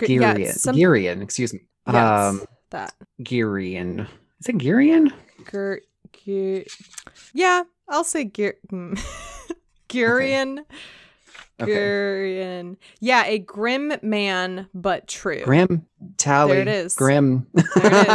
[0.00, 0.76] G- yeah, some-
[1.22, 1.60] excuse me.
[1.90, 2.92] yeah, um, that.
[3.22, 4.06] Girion.
[4.40, 5.12] Is it Girion?
[5.50, 5.80] Gur-
[6.24, 6.64] Gur-
[7.32, 8.98] yeah, I'll say Gur- mm.
[9.88, 10.64] Gurion.
[11.60, 11.70] Okay.
[11.70, 12.76] Gurion.
[12.98, 15.44] Yeah, a grim man, but true.
[15.44, 16.58] Grim Tally.
[16.58, 16.94] it is.
[16.96, 17.46] Grim.
[17.54, 18.08] There it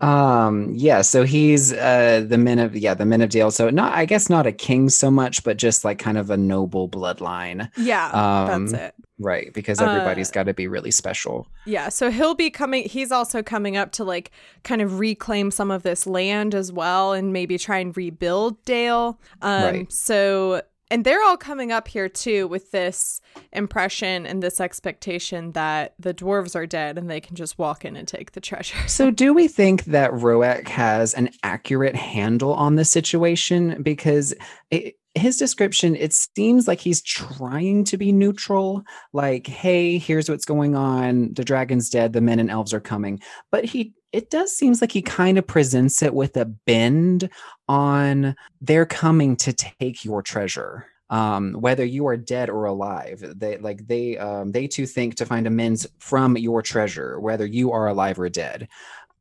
[0.00, 0.70] um.
[0.72, 1.02] Yeah.
[1.02, 3.50] So he's uh the men of yeah the men of Dale.
[3.50, 6.36] So not I guess not a king so much, but just like kind of a
[6.36, 8.94] noble bloodline, Yeah, Um, that's it.
[9.22, 9.52] Right?
[9.52, 11.46] Because Uh, everybody's got to be really special.
[11.64, 14.30] Yeah, so he'll be coming he's also coming up to like
[14.64, 19.18] kind of reclaim some of this land as well and maybe try and rebuild Dale.
[19.40, 19.92] Um Right.
[19.92, 25.94] so and they're all coming up here too with this impression and this expectation that
[25.98, 28.76] the dwarves are dead and they can just walk in and take the treasure.
[28.86, 33.82] So, do we think that Roek has an accurate handle on the situation?
[33.82, 34.34] Because
[34.70, 40.44] it, his description, it seems like he's trying to be neutral, like, "Hey, here's what's
[40.44, 41.34] going on.
[41.34, 42.12] The dragon's dead.
[42.12, 43.20] The men and elves are coming."
[43.50, 47.28] But he, it does seems like he kind of presents it with a bend
[47.68, 50.86] on they're coming to take your treasure.
[51.10, 55.26] Um, whether you are dead or alive, they like they um, they too think to
[55.26, 58.66] find amends from your treasure, whether you are alive or dead.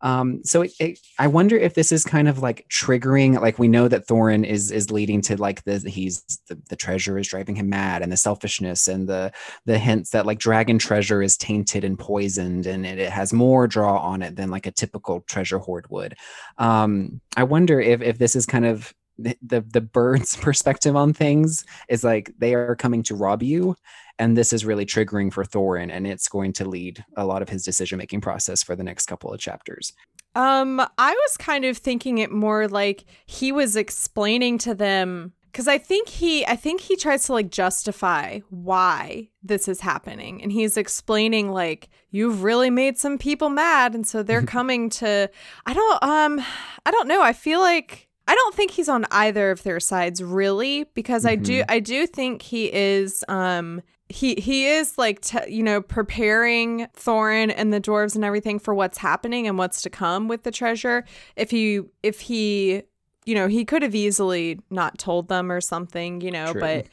[0.02, 3.40] Um, so it, it, I wonder if this is kind of like triggering.
[3.40, 7.18] Like we know that Thorin is is leading to like the he's the, the treasure
[7.18, 9.32] is driving him mad, and the selfishness and the
[9.66, 13.68] the hints that like dragon treasure is tainted and poisoned, and it, it has more
[13.68, 16.16] draw on it than like a typical treasure hoard would.
[16.58, 21.14] Um, I wonder if if this is kind of the, the the bird's perspective on
[21.14, 23.76] things is like they are coming to rob you
[24.22, 27.50] and this is really triggering for Thorin and it's going to lead a lot of
[27.50, 29.94] his decision making process for the next couple of chapters.
[30.36, 35.68] Um, I was kind of thinking it more like he was explaining to them because
[35.68, 40.52] I think he I think he tries to like justify why this is happening and
[40.52, 45.30] he's explaining like you've really made some people mad and so they're coming to
[45.66, 46.46] I don't um
[46.86, 50.24] I don't know I feel like I don't think he's on either of their sides
[50.24, 55.54] really because I do I do think he is um he he is like t-
[55.54, 59.90] you know preparing Thorin and the dwarves and everything for what's happening and what's to
[59.90, 61.04] come with the treasure.
[61.36, 62.84] If he if he
[63.26, 66.62] you know he could have easily not told them or something you know True.
[66.62, 66.88] but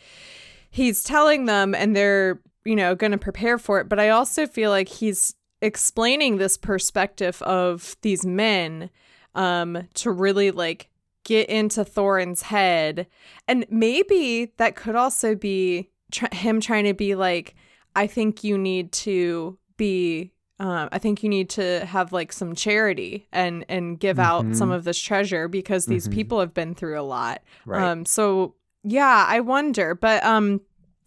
[0.73, 4.47] he's telling them and they're you know going to prepare for it but i also
[4.47, 8.91] feel like he's explaining this perspective of these men
[9.35, 10.91] um to really like
[11.29, 13.07] get into thorin's head
[13.47, 17.55] and maybe that could also be tr- him trying to be like
[17.95, 22.53] i think you need to be uh, I think you need to have like some
[22.57, 26.13] charity and and give out some of this treasure because these Mhm.
[26.13, 27.43] people have been through a lot.
[27.65, 27.81] Right.
[27.81, 30.61] Um, so yeah, I wonder, but um,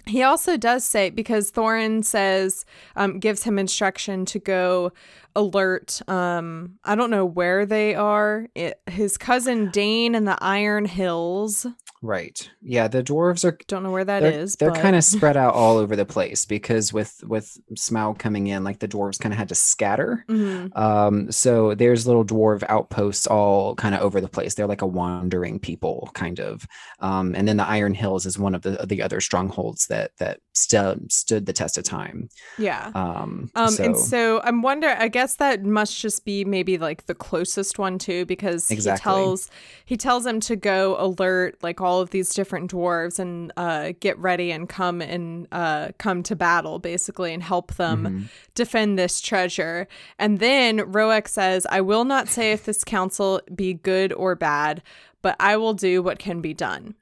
[0.05, 2.63] he also does say because Thorin says
[2.95, 4.93] um gives him instruction to go
[5.35, 8.47] alert um I don't know where they are.
[8.55, 11.65] It, his cousin Dain in the Iron Hills.
[12.03, 12.49] right.
[12.63, 14.55] Yeah, the dwarves are Don't know where that they're, is.
[14.55, 18.47] they're but- kind of spread out all over the place because with with Smaug coming
[18.47, 20.25] in, like the dwarves kind of had to scatter.
[20.29, 20.75] Mhm.
[20.77, 24.55] Um, so there's little dwarf outposts all kind of over the place.
[24.55, 26.65] They're like a wandering people, kind of.
[26.99, 30.39] Um, and then the Iron Hills is one of the the other strongholds that that
[30.53, 32.29] stood stood the test of time.
[32.57, 32.91] Yeah.
[32.95, 34.95] Um, Um, so, and so I'm wondering.
[34.97, 38.99] I guess that must just be maybe like the closest one too, because Exactly.
[38.99, 39.49] he tells
[39.85, 44.17] he tells him to go alert like all of these different dwarves and uh, get
[44.17, 48.29] ready and come and uh, come to battle basically and help them Mhm.
[48.55, 49.87] defend this treasure.
[50.19, 54.81] And then Roek says, "I will not say if this council be good or bad,
[55.21, 56.95] but I will do what can be done."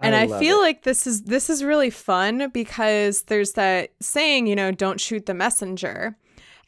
[0.00, 0.60] And I, love feel it.
[0.62, 5.24] like this is this is really fun because there's that saying, you know, don't shoot
[5.26, 6.16] the messenger.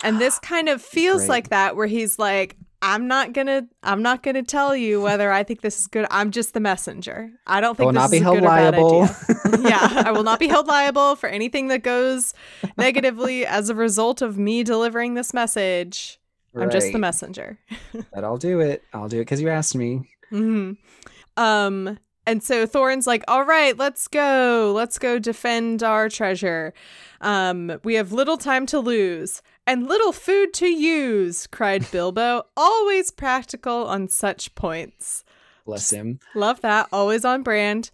[0.02, 1.28] And this kind of feels Great.
[1.28, 5.42] like that where he's like, I'm not gonna I'm not gonna tell you whether I
[5.42, 6.06] think this is good.
[6.10, 7.30] I'm just the messenger.
[7.46, 8.84] I don't think will this not is be held good liable.
[8.94, 9.68] or bad idea.
[9.70, 12.34] yeah, I will not be held liable for anything that goes
[12.76, 16.20] negatively as a result of me delivering this message.
[16.54, 17.58] I'm just the messenger.
[18.14, 18.82] But I'll do it.
[18.92, 20.08] I'll do it because you asked me.
[20.30, 20.72] hmm
[21.36, 24.72] Um, and so Thorin's like, "All right, let's go.
[24.74, 26.72] Let's go defend our treasure.
[27.20, 33.10] Um, we have little time to lose and little food to use," cried Bilbo, always
[33.10, 35.24] practical on such points.
[35.64, 36.20] Bless him.
[36.34, 36.88] Love that.
[36.92, 37.90] Always on brand.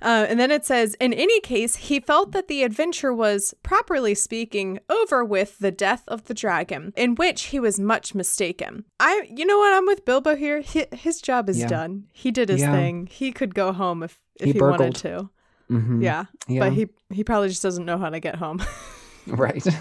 [0.00, 4.14] Uh, and then it says, in any case, he felt that the adventure was, properly
[4.14, 8.84] speaking, over with the death of the dragon, in which he was much mistaken.
[9.00, 9.72] I, you know what?
[9.74, 10.62] I'm with Bilbo here.
[10.62, 11.66] Hi his job is Yeah.
[11.66, 12.04] done.
[12.12, 12.70] He did his Yeah.
[12.70, 13.08] thing.
[13.10, 15.30] He could go home if if He he, wanted to.
[15.68, 16.00] Mhm.
[16.00, 16.60] Yeah, Yeah.
[16.60, 18.62] but he he probably just doesn't know how to get home.
[19.36, 19.66] Right.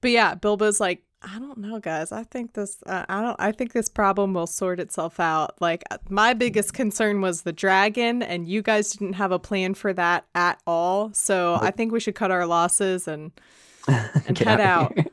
[0.00, 2.12] But yeah, Bilbo's like, I don't know, guys.
[2.12, 5.60] I think this, uh, I don't, I think this problem will sort itself out.
[5.60, 9.74] Like, uh, my biggest concern was the dragon, and you guys didn't have a plan
[9.74, 11.12] for that at all.
[11.14, 13.32] So I think we should cut our losses and
[13.88, 15.04] and head outta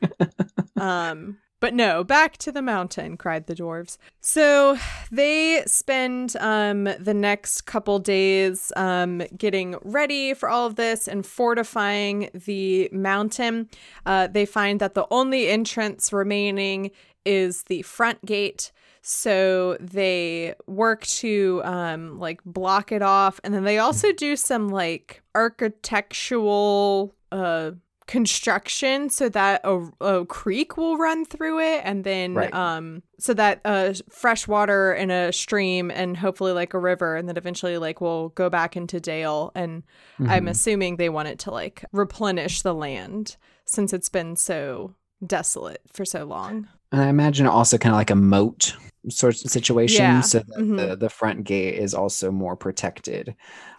[0.76, 0.80] out.
[0.80, 3.96] Um, but no, back to the mountain, cried the dwarves.
[4.20, 4.76] So
[5.10, 11.24] they spend um, the next couple days um, getting ready for all of this and
[11.24, 13.70] fortifying the mountain.
[14.04, 16.90] Uh, they find that the only entrance remaining
[17.24, 18.70] is the front gate.
[19.00, 24.68] So they work to um, like block it off, and then they also do some
[24.68, 27.72] like architectural uh
[28.06, 32.54] construction so that a, a creek will run through it and then Right.
[32.54, 37.28] um so that uh fresh water in a stream and hopefully like a river and
[37.28, 39.82] then eventually like we'll go back into dale and
[40.20, 40.50] i'm Mhm.
[40.50, 44.94] assuming they want it to like replenish the land since it's been so
[45.26, 48.76] desolate for so long And I imagine also kind of like a moat
[49.08, 50.20] sort of situation, Yeah.
[50.20, 50.76] so that Mhm.
[50.76, 53.34] the, the front gate is also more protected.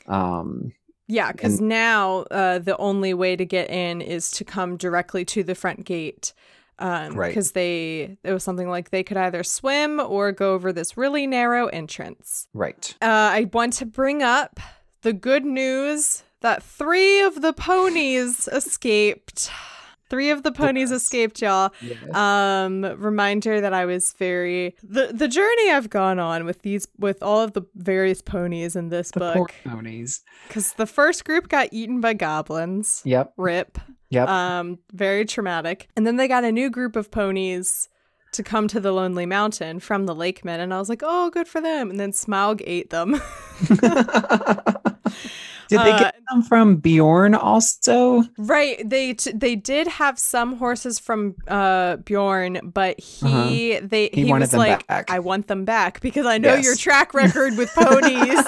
[0.07, 0.73] Um,
[1.07, 5.43] yeah because now uh the only way to get in is to come directly to
[5.43, 6.33] the front gate
[6.79, 7.29] um Right.
[7.29, 11.25] because they it was something like they could either swim or go over this really
[11.25, 12.95] narrow entrance right.
[13.01, 14.59] Uh, I want to bring up
[15.01, 19.49] the good news that three of the ponies escaped.
[20.09, 21.01] Three of the ponies Yes.
[21.03, 21.71] escaped, y'all.
[21.81, 22.15] Yes.
[22.15, 27.21] Um, reminder that I was very the the journey I've gone on with these with
[27.21, 30.21] all of the various ponies in this the poor book ponies.
[30.47, 33.01] because the first group got eaten by goblins.
[33.05, 33.33] Yep.
[33.37, 33.77] Rip.
[34.09, 34.29] Yep.
[34.29, 35.89] Um, very traumatic.
[35.97, 37.89] And then they got a new group of ponies
[38.31, 41.47] to come to the Lonely Mountain from the Lakemen, and I was like, oh, good
[41.47, 41.89] for them.
[41.89, 43.15] And then Smaug ate them.
[45.69, 48.23] Did they uh, get them from Beorn also?
[48.37, 48.87] Right.
[48.87, 54.15] They t- they did have some horses from uh Beorn, but he they Uh-huh.
[54.15, 55.09] He he, wanted was like back.
[55.11, 58.43] I want them back because I know your track record with ponies.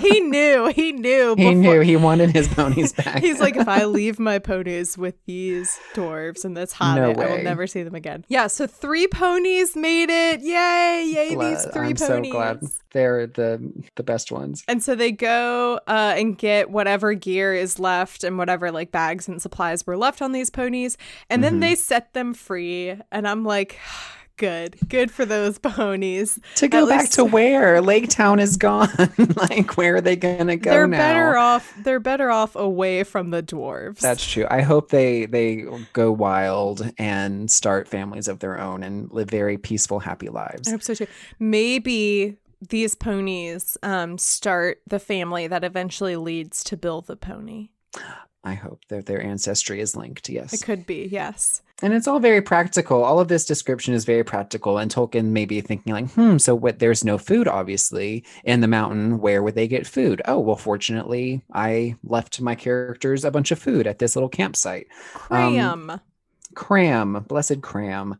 [0.00, 0.68] he knew.
[0.74, 1.34] He knew.
[1.36, 3.18] He knew he wanted his ponies back.
[3.20, 7.42] He's like, if I leave my ponies with these dwarves in this hobbit, I will
[7.42, 8.24] never see them again.
[8.28, 10.40] Yeah, so three ponies made it.
[10.40, 12.32] Yay, yay, these Glad- three I'm ponies.
[12.32, 12.60] so glad
[12.92, 14.64] they're the the best ones.
[14.68, 19.28] And so they go uh, and get whatever gear is left and whatever like bags
[19.28, 20.96] and supplies were left on these ponies.
[21.30, 21.60] And then Mhm.
[21.60, 22.94] they set them free.
[23.10, 23.78] And I'm like,
[24.38, 26.38] good, good for those ponies.
[26.56, 28.88] To go At back least- to where Lake Town is gone.
[29.36, 30.96] like where are they gonna go they're now?
[30.98, 31.72] better off.
[31.84, 33.98] They're better off away from the dwarves.
[34.00, 34.46] That's true.
[34.50, 39.58] I hope they they go wild and start families of their own and live very
[39.58, 40.66] peaceful, happy lives.
[40.68, 41.06] I hope so too.
[41.38, 47.68] Maybe these ponies um, start the family that eventually leads to Bill the pony.
[48.44, 50.28] I hope that their ancestry is linked.
[50.28, 50.52] Yes.
[50.52, 51.62] It could be, yes.
[51.80, 53.02] And it's all very practical.
[53.02, 54.78] All of this description is very practical.
[54.78, 56.78] And Tolkien may be thinking, like, hmm, so what?
[56.78, 59.20] There's no food, obviously, in the mountain.
[59.20, 60.22] Where would they get food?
[60.24, 64.86] Oh, well, fortunately, I left my characters a bunch of food at this little campsite.
[65.12, 66.00] Cram.
[66.54, 68.16] Cram, blessed cram.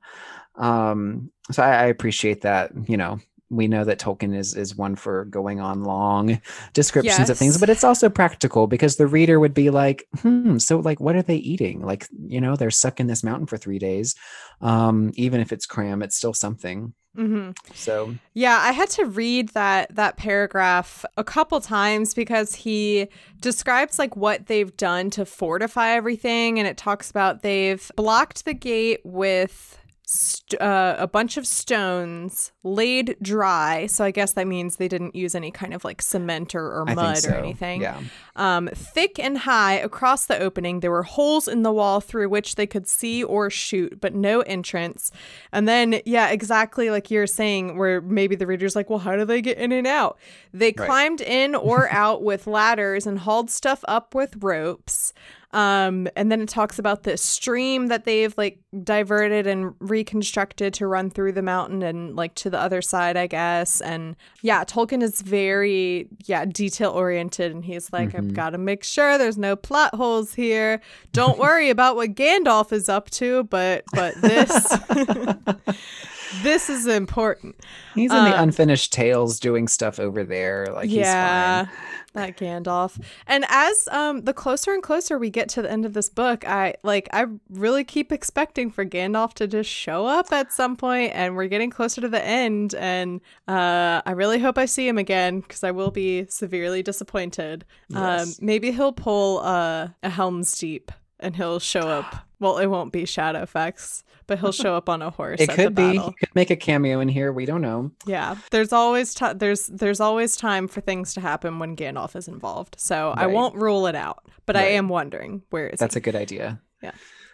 [0.57, 2.73] Um, so I, I appreciate that.
[2.89, 3.21] You know,
[3.53, 6.41] we know that Tolkien is is one for going on long
[6.73, 10.79] descriptions of things, but it's also practical because the reader would be like, hmm, so
[10.79, 11.83] like what are they eating?
[11.83, 14.15] Like, you know, they're stuck in this mountain for three days.
[14.61, 16.95] Um, even if it's cram, it's still something.
[17.15, 23.09] hmm So Yeah, I had to read that that paragraph a couple times because he
[23.41, 28.55] describes like what they've done to fortify everything and it talks about they've blocked the
[28.55, 29.79] gate with
[30.15, 33.87] st- uh, a bunch of stones laid dry.
[33.87, 36.85] So I guess that means they didn't use any kind of like cement or, or
[36.85, 37.31] mud so.
[37.31, 37.81] or anything.
[37.83, 38.01] Yeah.
[38.37, 42.55] Um, thick and high across the opening, there were holes in the wall through which
[42.57, 45.11] they could see or shoot, but no entrance.
[45.51, 49.25] And then, yeah, exactly like you're saying, where maybe the reader's like, well, how do
[49.25, 50.19] they get in and out?
[50.53, 50.87] They Right.
[50.87, 55.13] climbed in or out with ladders and hauled stuff up with ropes.
[55.53, 60.87] Um, and then it talks about this stream that they've like diverted and reconstructed to
[60.87, 63.83] run through the mountain and like to the other side, I guess.
[63.83, 68.83] And yeah, Tolkien is very yeah detail oriented, and he's like, I've got to make
[68.83, 70.81] sure there's no plot holes here.
[71.13, 74.79] Don't worry about what Gandalf is up to, but but this
[76.43, 77.57] this is important.
[77.95, 80.67] He's in the Uh, unfinished tales doing stuff over there.
[80.73, 81.79] Like yeah, he's fine.
[82.15, 83.03] That Gandalf.
[83.27, 86.47] And as um the closer and closer we get to the end of this book,
[86.47, 91.13] I like I really keep expecting for Gandalf to just show up at some point,
[91.15, 94.99] and we're getting closer to the end, and uh I really hope I see him
[94.99, 97.65] again because I will be severely disappointed.
[97.95, 100.91] Um, maybe he'll pull uh, a Helm's Deep,
[101.21, 102.27] and he'll show up.
[102.43, 105.41] Well, it won't be Shadowfax, but he'll show up on a horse.
[105.41, 105.95] It at the could be.
[105.95, 106.09] battle.
[106.11, 107.33] He could make a cameo in here.
[107.33, 107.93] We don't know.
[108.05, 112.27] Yeah, there's always ti there's there's always time for things to happen when Gandalf is
[112.27, 112.75] involved.
[112.79, 115.99] So I won't rule it out, but I am wondering where is That's he?
[115.99, 116.61] a good idea.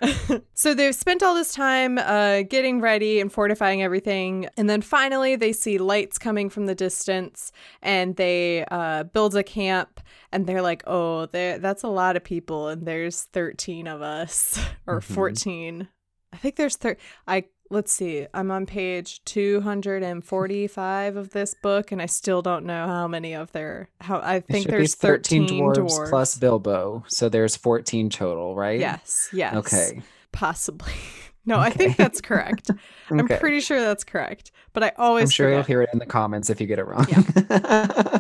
[0.55, 5.37] so they've spent all this time uh, getting ready and fortifying everything, and then finally
[5.37, 10.01] they see lights coming from the distance, and they uh, build a camp.
[10.31, 14.59] And they're like, "Oh, there that's a lot of people, and there's 13 of us,
[14.87, 15.05] or Mhm.
[15.15, 15.89] 14.
[16.33, 18.27] I think there's thir- I let's see.
[18.35, 23.53] I'm on page 245 of this book, and I still don't know how many of
[23.53, 27.05] their How I think there's 13, dwarves, dwarves, plus Bilbo.
[27.09, 28.81] So there's 14 total, right?
[28.81, 29.55] Yes, yes.
[29.55, 30.03] Okay.
[30.33, 30.93] Possibly.
[31.49, 32.71] No, I think that's correct.
[33.11, 34.53] I'm pretty sure that's correct.
[34.75, 36.87] But I always I'm sure you'll hear it in the comments if you get it
[36.87, 37.07] wrong.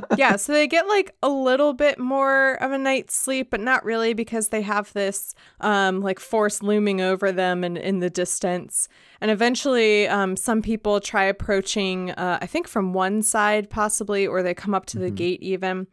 [0.16, 3.85] yeah, so they get like a little bit more of a night's sleep, but not
[3.85, 8.89] really because they have this um like force looming over them and in the distance.
[9.20, 14.43] And eventually um some people try approaching uh I think from one side possibly or
[14.43, 15.87] they come up to the gate even.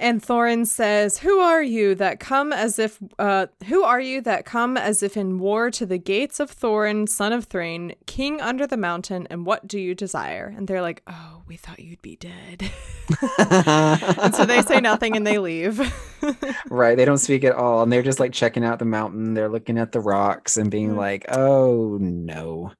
[0.00, 4.44] And Thorin says, "Who are you that come as if uh who are you that
[4.46, 8.66] come as if in war to the gates of Thorin, son of Thrain, king under
[8.66, 12.16] the mountain, and what do you desire?" And they're like, "Oh, we thought you'd be
[12.16, 12.70] dead."
[13.38, 15.78] and so they say nothing and they leave.
[16.70, 16.96] right.
[16.96, 17.82] They don't speak at all.
[17.82, 19.34] And they're just like checking out the mountain.
[19.34, 20.96] They're looking at the rocks and being Mhm.
[20.96, 22.72] like, oh no.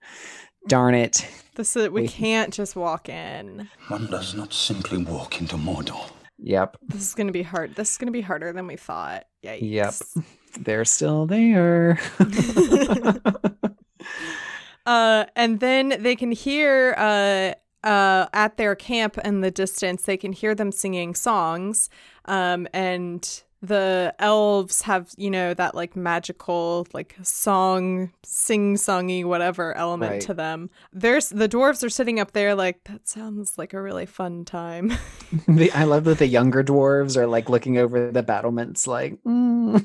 [0.68, 1.26] Darn it.
[1.56, 3.68] this is, we We- can't just walk in.
[3.88, 6.10] One does not simply walk into Mordor.
[6.42, 6.78] Yep.
[6.82, 7.74] This is gonna be hard.
[7.74, 9.26] This is gonna be harder than we thought.
[9.44, 9.60] Yikes.
[9.62, 10.24] Yep.
[10.64, 11.98] They're still there.
[14.86, 17.52] Uh, and then they can hear uh,
[17.86, 21.88] uh, at their camp in the distance, they can hear them singing songs.
[22.24, 29.76] Um, and the elves have, you know, that like magical, like song, sing songy, whatever
[29.76, 30.20] element Right.
[30.22, 30.70] to them.
[30.94, 34.92] There's the dwarves are sitting up there like, that sounds like a really fun time.
[35.48, 39.80] the, I love that the younger dwarves are like looking over the battlements, like, "Mm,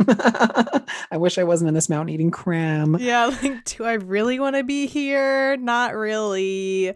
[1.11, 2.95] I wish I wasn't in this mountain eating cram.
[2.99, 5.57] yeah, like, do I really want to be here?
[5.57, 6.93] Not really.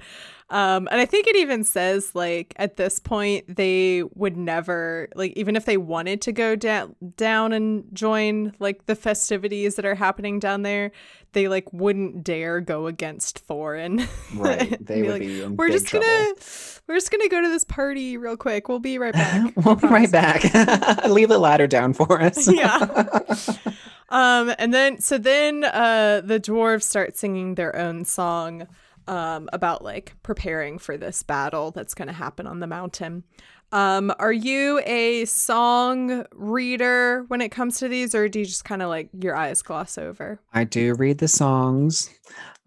[0.51, 5.33] Um, and I think it even says like at this point they would never like
[5.33, 9.93] even if they wanted to go down down and join like the festivities that are
[9.93, 10.91] happening down there,
[11.33, 14.07] they like wouldn't dare go against Thorin.
[14.35, 14.77] Right.
[14.89, 16.07] They would like, be in We're just trouble.
[16.07, 16.33] gonna
[16.87, 18.67] we're just gonna go to this party real quick.
[18.67, 19.53] We'll be right back.
[19.63, 20.43] we'll be right back.
[21.07, 22.51] Leave the ladder down for us.
[22.51, 23.05] Yeah.
[24.09, 28.67] Um, and then so then uh the dwarves start singing their own song
[29.09, 33.23] um about like preparing for this battle that's gonna happen on the mountain.
[33.71, 38.65] Um, are you a song reader when it comes to these, or do you just
[38.65, 40.39] kind of like your eyes gloss over?
[40.53, 42.09] I do read the songs.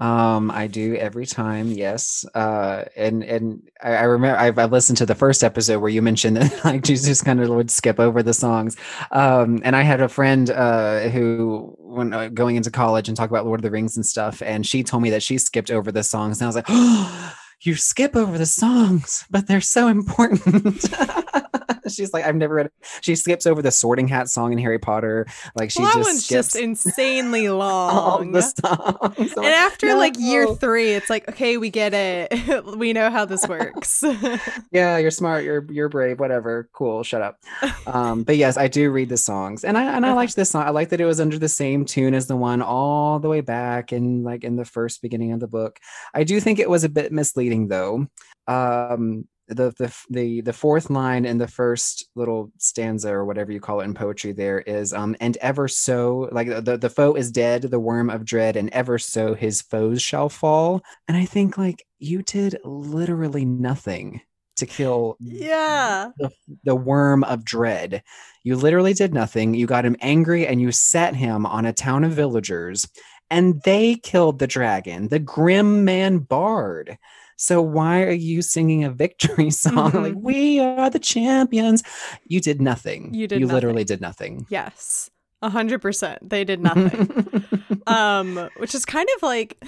[0.02, 2.24] Um, I do every time, yes.
[2.34, 6.02] Uh, and and I, I remember I've, I've listened to the first episode where you
[6.02, 8.76] mentioned that like you just kind of would skip over the songs.
[9.12, 13.30] Um, and I had a friend uh, who when uh, going into college and talk
[13.30, 15.92] about Lord of the Rings and stuff, and she told me that she skipped over
[15.92, 19.88] the songs, and I was like, oh, you skip over the songs, but they're so
[19.88, 20.84] important.
[21.88, 22.66] She's like, I've never read.
[22.66, 22.72] It.
[23.00, 25.26] She skips over the Sorting Hat song in Harry Potter.
[25.54, 28.32] Like she well, that just one's skips just insanely long.
[28.32, 29.32] the songs.
[29.36, 32.64] And after like year three, it's like, okay, we get it.
[32.76, 34.04] we know how this works.
[34.70, 35.44] yeah, you're smart.
[35.44, 36.20] You're you're brave.
[36.20, 36.68] Whatever.
[36.72, 37.02] Cool.
[37.02, 37.38] Shut up.
[37.86, 40.64] Um, but yes, I do read the songs, and I and I liked this song.
[40.64, 43.40] I like that it was under the same tune as the one all the way
[43.40, 45.78] back in like in the first beginning of the book.
[46.14, 48.06] I do think it was a bit misleading though.
[48.48, 53.60] Um, the the the the fourth line in the first little stanza or whatever you
[53.60, 57.32] call it in poetry there is um and ever so like the the foe is
[57.32, 61.58] dead the worm of dread and ever so his foes shall fall and i think
[61.58, 64.20] like you did literally nothing
[64.56, 66.10] to kill yeah.
[66.18, 66.30] the,
[66.64, 68.02] the worm of dread.
[68.44, 69.54] You literally did nothing.
[69.54, 72.88] You got him angry and you set him on a town of villagers,
[73.30, 76.98] and they killed the dragon, the grim man bard.
[77.36, 80.22] So why are you singing a victory song like Mhm.
[80.22, 81.82] we are the champions?
[82.26, 83.12] You did nothing.
[83.14, 84.46] You did You literally did nothing.
[84.48, 85.10] Yes.
[85.42, 86.28] A hundred percent.
[86.30, 87.44] They did nothing.
[87.88, 89.62] um, which is kind of like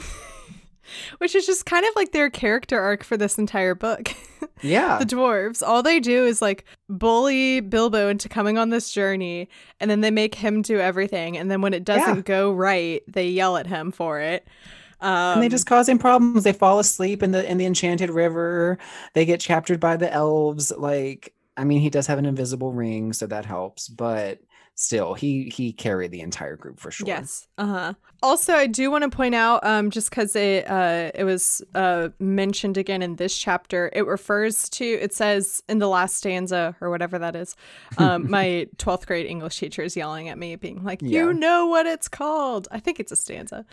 [1.18, 4.12] which is just kind of like their character arc for this entire book.
[4.62, 4.98] yeah.
[4.98, 9.48] the dwarves, all they do is like bully Bilbo into coming on this journey,
[9.80, 11.36] and then they make him do everything.
[11.36, 12.22] And then when it doesn't Yeah.
[12.22, 14.46] go right, they yell at him for it.
[15.00, 16.44] Um, and they just cause him problems.
[16.44, 18.78] They fall asleep in the in the enchanted river.
[19.14, 20.72] They get captured by the elves.
[20.76, 23.88] Like, I mean, he does have an invisible ring, so that helps.
[23.88, 24.40] But
[24.74, 27.06] still, he he carried the entire group for sure.
[27.06, 27.46] Yes.
[27.58, 27.94] Uh huh.
[28.22, 32.08] Also, I do want to point out, um, just because it uh it was uh
[32.18, 36.90] mentioned again in this chapter, it refers to it says in the last stanza or
[36.90, 37.54] whatever that is.
[37.98, 41.24] Um, my twelfth grade English teacher is yelling at me, being like, Yeah.
[41.24, 43.66] "You know what it's called?" I think it's a stanza.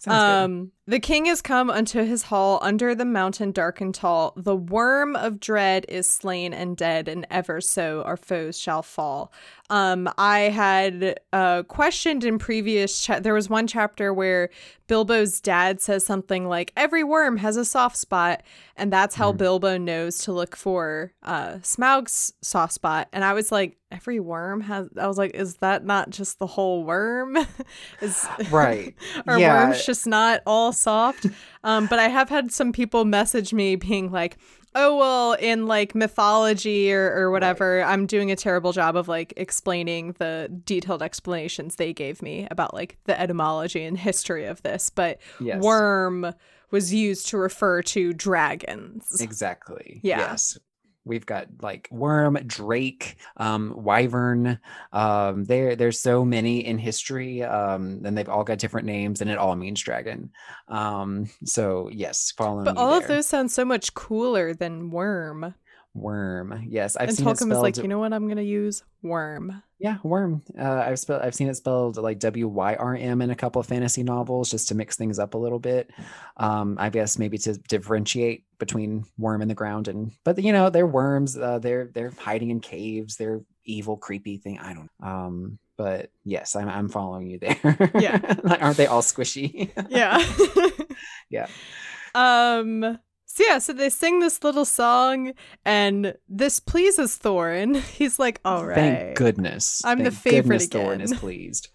[0.00, 0.44] Sounds good.
[0.44, 4.32] Um, the king is come unto his hall under the mountain dark and tall.
[4.36, 9.32] The worm of dread is slain and dead, and ever so our foes shall fall.
[9.72, 14.50] Um, I had uh, questioned in previous cha- there was one chapter where
[14.86, 18.42] Bilbo's dad says something like every worm has a soft spot,
[18.76, 23.08] and that's how Bilbo knows to look for uh, Smaug's soft spot.
[23.14, 24.90] And I was like, every worm has.
[25.00, 27.38] I was like, is that not just the whole worm?
[28.02, 28.94] is right.
[29.26, 29.64] are yeah.
[29.64, 31.28] worms just not all soft?
[31.64, 34.36] Um, but I have had some people message me being like,
[34.74, 39.32] "Oh well, in like mythology or, or whatever, I'm doing a terrible job of like
[39.36, 44.90] explaining the detailed explanations they gave me about like the etymology and history of this."
[44.90, 45.62] But Yes.
[45.62, 46.34] worm
[46.70, 49.20] was used to refer to dragons.
[49.20, 50.00] Exactly.
[50.02, 50.18] Yeah.
[50.20, 50.58] Yes.
[51.04, 54.58] We've got like worm, drake, um, wyvern.
[54.92, 59.30] Um, there, there's so many in history, um, and they've all got different names, and
[59.30, 60.30] it all means dragon.
[60.68, 62.64] Um, so yes, following.
[62.64, 65.54] But all of those sound so much cooler than worm.
[65.94, 66.64] Worm.
[66.68, 67.62] Yes, I've and seen it Tolkien was spelled.
[67.62, 68.12] like, you know what?
[68.12, 69.62] I'm gonna use worm.
[69.78, 70.42] Yeah, worm.
[70.58, 71.22] Uh, I've spelled.
[71.22, 74.50] I've seen it spelled like W Y R M in a couple of fantasy novels,
[74.50, 75.90] just to mix things up a little bit.
[76.36, 80.70] Um, I guess maybe to differentiate between worm in the ground and, but you know,
[80.70, 81.36] they're worms.
[81.36, 83.16] Uh, they're they're hiding in caves.
[83.16, 84.58] They're evil, creepy thing.
[84.58, 84.90] I don't.
[85.02, 87.90] Um, but yes, I'm I'm following you there.
[87.98, 88.18] Yeah.
[88.44, 89.70] Like, aren't they all squishy?
[89.88, 90.18] Yeah.
[91.30, 91.46] Yeah.
[92.14, 92.98] Um
[93.34, 95.32] so yeah, so they sing this little song
[95.64, 97.76] and this pleases Thorin.
[97.96, 98.74] He's like, all right.
[98.74, 99.80] Thank goodness.
[99.86, 101.70] I'm the favorite goodness Thorin is pleased.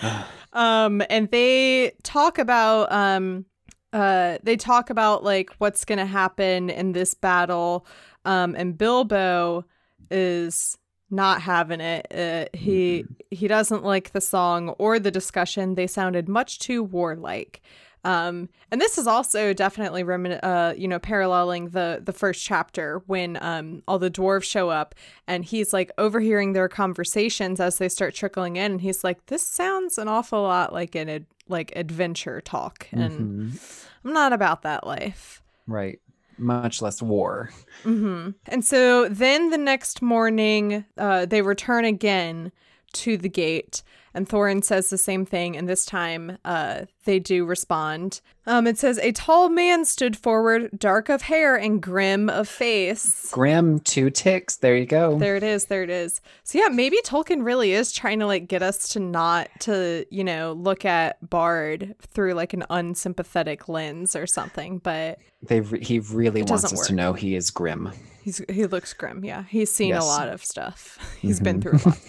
[0.52, 3.44] Um and they talk about um
[3.92, 7.86] uh they talk about like what's gonna happen in this battle.
[8.24, 9.64] Um and Bilbo
[10.12, 10.78] is
[11.10, 12.06] not having it.
[12.14, 15.74] Uh, he he doesn't like the song or the discussion.
[15.74, 17.60] They sounded much too warlike.
[18.04, 23.02] Um, and this is also definitely remin- uh, you know, paralleling the the first chapter
[23.06, 24.94] when um all the dwarves show up
[25.26, 29.46] and he's like overhearing their conversations as they start trickling in and he's like, This
[29.46, 33.86] sounds an awful lot like an ad- like adventure talk and Mhm.
[34.04, 35.42] I'm not about that life.
[35.66, 35.98] Right.
[36.36, 37.50] Much less war.
[37.84, 38.30] Mm-hmm.
[38.46, 42.50] And so then the next morning, uh, they return again
[42.94, 43.82] to the gate,
[44.12, 48.20] and Thorin says the same thing, and this time uh, they do respond.
[48.46, 53.30] Um, it says, A tall man stood forward, dark of hair and grim of face.
[53.32, 54.56] Grim, two ticks.
[54.56, 55.18] There you go.
[55.18, 55.66] There it is.
[55.66, 56.20] There it is.
[56.42, 60.24] So yeah, maybe Tolkien really is trying to like get us to not to you
[60.24, 64.78] know look at Bard through like an unsympathetic lens or something.
[64.78, 67.92] But They re- he really wants us to know he is grim.
[68.22, 69.24] he's he looks grim.
[69.24, 70.02] Yeah, he's seen Yes.
[70.02, 70.98] a lot of stuff.
[71.20, 71.62] He's been Mhm.
[71.62, 72.00] through a lot.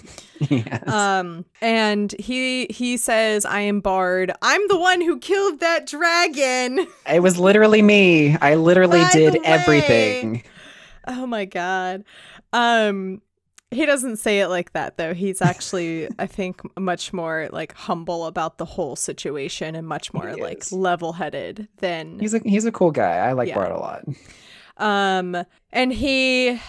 [0.52, 0.88] yes.
[0.90, 4.32] Um, and he he says, "I am Bard.
[4.42, 8.38] I'm the one who killed that dragon." it was literally me.
[8.38, 10.44] I literally By did everything.
[11.08, 12.04] Oh my god.
[12.54, 13.22] Um
[13.72, 15.14] He doesn't say it like that though.
[15.14, 20.36] He's actually, I think, much more like humble about the whole situation and much more
[20.38, 23.18] like level-headed than He's a he's a cool guy.
[23.30, 23.56] I like Yeah.
[23.56, 24.04] Bard a lot.
[24.78, 26.60] Um, and he,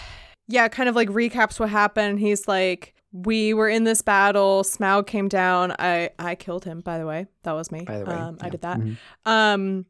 [0.47, 2.19] yeah, kind of like recaps what happened.
[2.19, 4.63] He's like, we were in this battle.
[4.63, 5.73] Smaug came down.
[5.79, 6.81] I I killed him.
[6.81, 7.81] By the way, that was me.
[7.85, 8.79] By the way, um, I did that.
[8.79, 8.97] Mhm.
[9.25, 9.85] Um,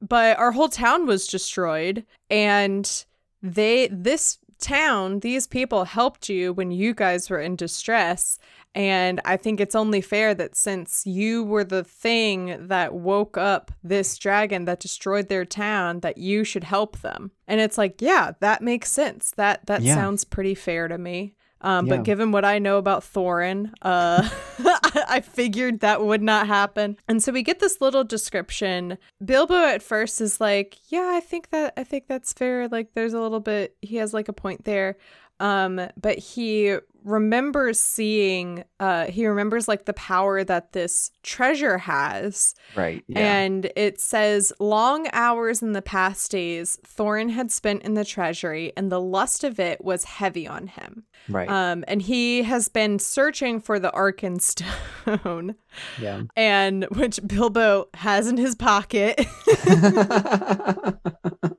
[0.00, 3.04] but our whole town was destroyed, and
[3.42, 8.38] they this town, these people helped you when you guys were in distress.
[8.74, 13.70] And I think it's only fair that since you were the thing that woke up
[13.82, 17.32] this dragon that destroyed their town, that you should help them.
[17.46, 19.32] And it's like, yeah, that makes sense.
[19.32, 19.94] That that Yeah.
[19.96, 21.34] sounds pretty fair to me.
[21.62, 21.96] Um, Yeah.
[21.96, 24.28] But given what I know about Thorin, uh,
[25.08, 26.96] I figured that would not happen.
[27.08, 28.98] And so we get this little description.
[29.24, 32.68] Bilbo at first is like, "Yeah, I think that I think that's fair.
[32.68, 33.76] Like, there's a little bit.
[33.80, 34.96] He has like a point there."
[35.42, 38.62] Um, but he remembers seeing.
[38.78, 43.02] Uh, he remembers like the power that this treasure has, Right.
[43.08, 43.18] Yeah.
[43.40, 48.72] and it says, Long hours in the past days, Thorin had spent in the treasury,
[48.76, 51.02] and the lust of it was heavy on him.
[51.28, 51.48] right.
[51.48, 55.56] Um, and he has been searching for the Arkenstone,
[56.00, 56.22] yeah.
[56.36, 59.20] and which Bilbo has in his pocket,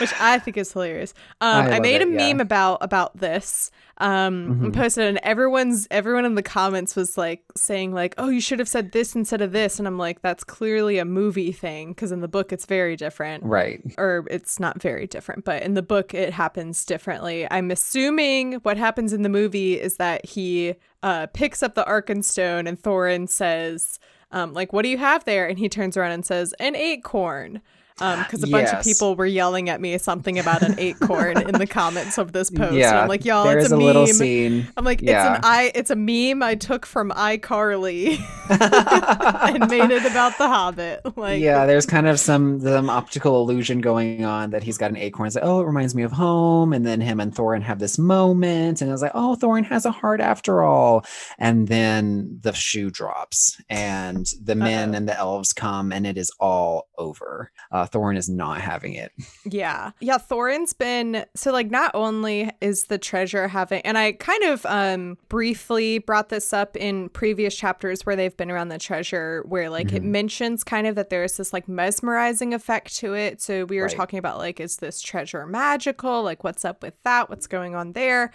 [0.00, 1.14] which I think is hilarious.
[1.40, 2.28] Um, I I, made it, a yeah.
[2.32, 3.70] meme about about this.
[3.98, 4.34] Um,
[4.64, 4.74] and Mhm.
[4.74, 8.58] posted, it, and everyone's everyone in the comments was like saying like, "Oh, you should
[8.58, 12.10] have said this instead of this," and I'm like, "That's clearly a movie thing because
[12.10, 13.80] in the book it's very different." Right.
[13.96, 17.46] or it's not very different, but in the book it happens differently.
[17.50, 20.74] I'm assuming what happens in the movie is that he
[21.04, 24.00] uh, picks up the Arkenstone and Thorin says,
[24.32, 25.46] um, like, what do you have there?
[25.46, 27.60] And he turns around and says, an acorn.
[27.96, 31.66] Because a bunch of people were yelling at me something about an acorn in the
[31.66, 32.74] comments of this post.
[32.74, 32.90] yeah.
[32.90, 34.66] and I'm like, y'all, it's a, a, meme.
[34.76, 35.36] I'm like, Yeah.
[35.36, 38.18] it's an I it's a meme I took from iCarly
[38.50, 41.02] and made it about the Hobbit.
[41.16, 44.96] Like yeah, there's kind of some some optical illusion going on that he's got an
[44.96, 45.28] acorn.
[45.28, 46.72] It's like, oh, it reminds me of home.
[46.72, 49.86] And then him and Thorin have this moment, and I was like, oh, Thorin has
[49.86, 51.04] a heart after all.
[51.38, 54.96] And then the shoe drops, and the men Uh-oh.
[54.96, 57.52] and the elves come, and it is all over.
[57.70, 59.12] Uh, Thorin is not having it.
[59.44, 59.90] Yeah.
[60.00, 64.64] Yeah, Thorin's been so like not only is the treasure having and I kind of
[64.66, 69.70] um briefly brought this up in previous chapters where they've been around the treasure where
[69.70, 70.06] like it Mhm.
[70.06, 73.40] mentions kind of that there's this like mesmerizing effect to it.
[73.42, 73.96] So we were Right.
[73.96, 76.22] talking about like is this treasure magical?
[76.22, 77.28] Like what's up with that?
[77.28, 78.32] What's going on there?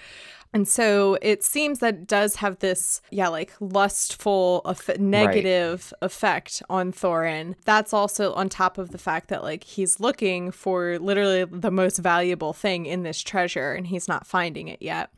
[0.53, 6.63] And so it seems that it does have this, yeah, like lustful, eff- negative effect
[6.69, 7.53] on Thorin.
[7.65, 11.97] That's also on top of the fact that, like, he's looking for literally the most
[11.99, 15.11] valuable thing in this treasure and he's not finding it yet.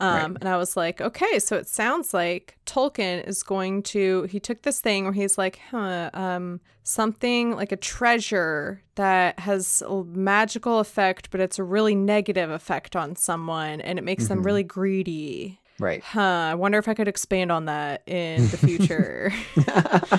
[0.00, 0.36] Um, Right.
[0.40, 4.62] And I was like, okay, so it sounds like Tolkien is going to, he took
[4.62, 10.80] this thing where he's like, huh, um, something like a treasure that has a magical
[10.80, 14.44] effect, but it's a really negative effect on someone and it makes them Mhm.
[14.44, 15.60] really greedy.
[15.80, 16.02] Right.
[16.04, 16.20] Huh.
[16.20, 19.32] I wonder if I could expand on that in the future.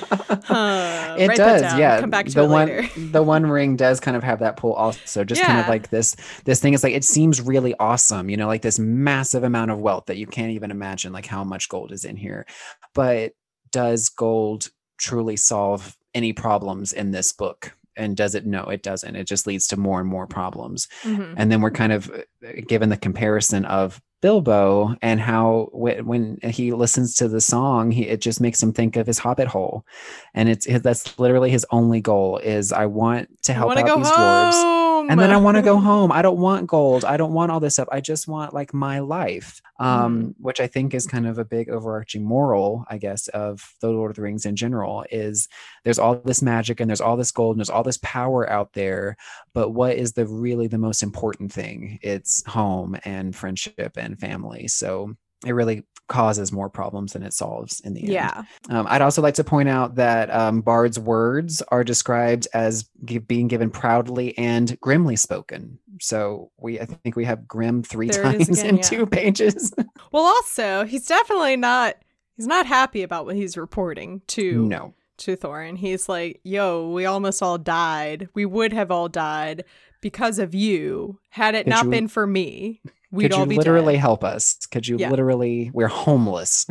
[0.46, 1.16] Huh.
[1.18, 2.00] it Write does, yeah.
[2.00, 2.88] Come back to the it one, later.
[3.12, 5.24] the One Ring does kind of have that pull, also.
[5.24, 8.48] Just kind of like this, this thing is like it seems really awesome, you know,
[8.48, 11.92] like this massive amount of wealth that you can't even imagine, like how much gold
[11.92, 12.46] is in here.
[12.94, 13.34] But
[13.72, 17.76] does gold truly solve any problems in this book?
[17.98, 18.46] And does it?
[18.46, 19.16] No, it doesn't.
[19.16, 20.88] It just leads to more and more problems.
[21.04, 21.34] Mhm.
[21.38, 26.72] and then we're kind of uh, given the comparison of Bilbo and how when he
[26.72, 29.86] listens to the song, he, it just makes him think of his Hobbit hole,
[30.34, 34.12] and it's that's literally his only goal is I want to help wanna out these
[34.12, 35.12] dwarves, home.
[35.12, 36.12] and then I want to go home.
[36.12, 37.06] I don't want gold.
[37.06, 37.88] I don't want all this stuff.
[37.92, 41.70] I just want like my life, um, which I think is kind of a big
[41.70, 45.06] overarching moral, I guess, of the Lord of the Rings in general.
[45.12, 45.48] Is
[45.84, 48.74] there's all this magic and there's all this gold and there's all this power out
[48.74, 49.18] there,
[49.54, 52.00] but what is the really the most important thing?
[52.02, 54.68] It's home and friendship and family.
[54.68, 58.12] So it really causes more problems than it solves in the end.
[58.12, 58.44] Yeah.
[58.70, 63.18] Um, I'd also like to point out that um, Bard's words are described as gi-
[63.18, 65.80] being given proudly and grimly spoken.
[66.00, 68.82] So we, I think we have grim three There times again, in yeah.
[68.84, 69.74] two pages.
[70.12, 71.96] Well, also, he's definitely not.
[72.38, 75.78] He's not happy about what he's reporting to no, to Thorin.
[75.78, 78.30] He's like, "Yo, we almost all died.
[78.34, 79.66] We would have all died
[80.00, 81.20] because of you.
[81.32, 82.82] Had it Could not you- been for me,
[83.16, 84.58] we'd could you literally dead." help us?
[84.72, 85.10] Could you Yeah.
[85.10, 85.72] literally?
[85.74, 86.66] We're homeless.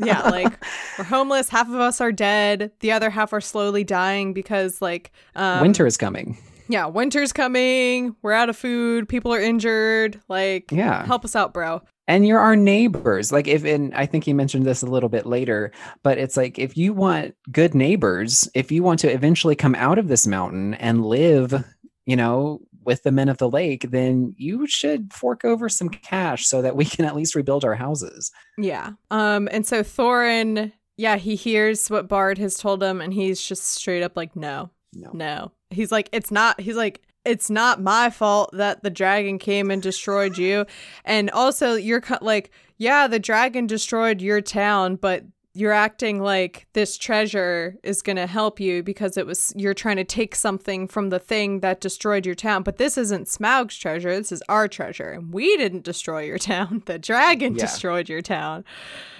[0.00, 0.52] yeah, like
[0.98, 1.48] we're homeless.
[1.48, 2.72] Half of us are dead.
[2.80, 6.36] The other half are slowly dying because, like, um, Winter is coming.
[6.68, 8.16] Yeah, winter's coming.
[8.22, 9.06] We're out of food.
[9.08, 10.18] People are injured.
[10.28, 11.04] Like, Yeah.
[11.04, 11.82] help us out, bro.
[12.06, 15.24] and you're our neighbors like if and i think he mentioned this a little bit
[15.24, 15.72] later
[16.02, 19.98] but it's like if you want good neighbors if you want to eventually come out
[19.98, 21.64] of this mountain and live
[22.04, 26.46] you know with the men of the lake then you should fork over some cash
[26.46, 28.92] so that we can at least rebuild our houses Yeah.
[29.10, 33.64] Um, and so Thorin, yeah, he hears what Bard has told him, and he's just
[33.64, 35.52] straight up like, no, no no.
[35.70, 36.60] He's like, it's not.
[36.60, 40.66] He's like, it's not my fault that the dragon came and destroyed you,
[41.04, 45.24] and also you're like, yeah, the dragon destroyed your town, but
[45.56, 49.94] you're acting like this treasure is going to help you because it was you're trying
[49.96, 52.64] to take something from the thing that destroyed your town.
[52.64, 54.16] But this isn't smaug's treasure.
[54.16, 55.10] This is our treasure.
[55.10, 56.82] And we didn't destroy your town.
[56.86, 57.66] The dragon Yeah.
[57.66, 58.64] destroyed your town.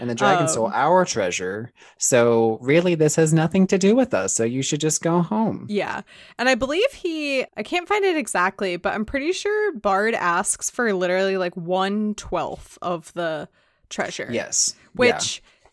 [0.01, 1.73] And the dragon stole Um, our treasure.
[1.99, 4.35] So really this has nothing to do with us.
[4.35, 5.67] So you should just go home.
[5.69, 6.03] Yeah.
[6.37, 10.69] And I believe he, I can't find it exactly, but I'm pretty sure Bard asks
[10.69, 13.49] for literally like one twelfth of the
[13.89, 14.29] treasure.
[14.33, 14.75] yes.
[14.75, 14.81] Yeah.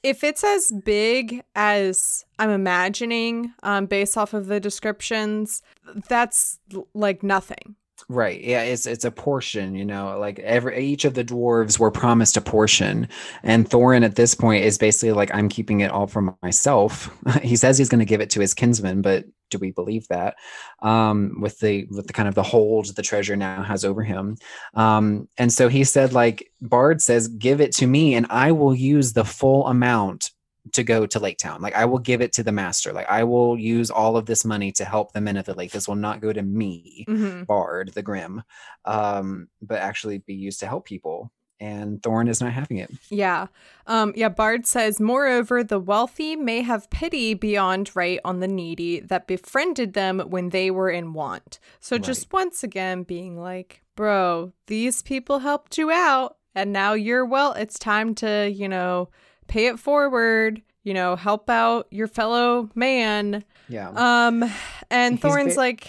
[0.03, 5.61] If it's as big as I'm imagining um, based off of the descriptions,
[6.07, 6.59] that's
[6.93, 7.75] like nothing.
[8.09, 8.41] Right.
[8.43, 12.35] Yeah, it's it's a portion, you know, like every each of the dwarves were promised
[12.35, 13.07] a portion.
[13.43, 17.15] And Thorin at this point is basically like, I'm keeping it all for myself.
[17.41, 20.35] he says he's going to give it to his kinsman, but do we believe that?
[20.81, 24.37] Um, with the with the kind of the hold the treasure now has over him.
[24.73, 28.73] Um, and so he said, like, Bard says, give it to me, and I will
[28.73, 30.31] use the full amount
[30.73, 31.61] to go to Lake Town.
[31.61, 32.93] Like I will give it to the master.
[32.93, 35.71] Like I will use all of this money to help the men of the lake.
[35.71, 37.05] This will not go to me.
[37.07, 38.43] hmm Bard, the Grim,
[38.85, 41.31] um, but actually be used to help people.
[41.61, 42.89] And Thorin is not having it.
[43.09, 43.47] Yeah.
[43.85, 48.99] Um, yeah, Bard says, Moreover, the wealthy may have pity beyond right on the needy
[49.01, 51.59] that befriended them when they were in want.
[51.79, 57.25] So just once again being like, bro, these people helped you out, and now you're
[57.25, 59.09] well, it's time to, you know,
[59.47, 63.43] pay it forward, you know, help out your fellow man.
[63.69, 63.89] Yeah.
[63.89, 64.49] Um,
[64.89, 65.87] and He's Thorin's like,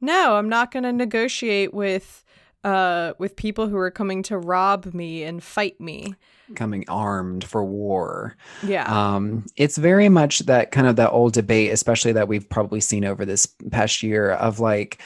[0.00, 2.24] no, I'm not going to negotiate with
[2.64, 6.14] uh with people who are coming to rob me and fight me.
[6.54, 8.36] Coming armed for war.
[8.62, 8.84] Yeah.
[8.84, 13.04] Um, it's very much that kind of that old debate, especially that we've probably seen
[13.04, 15.00] over this past year of like,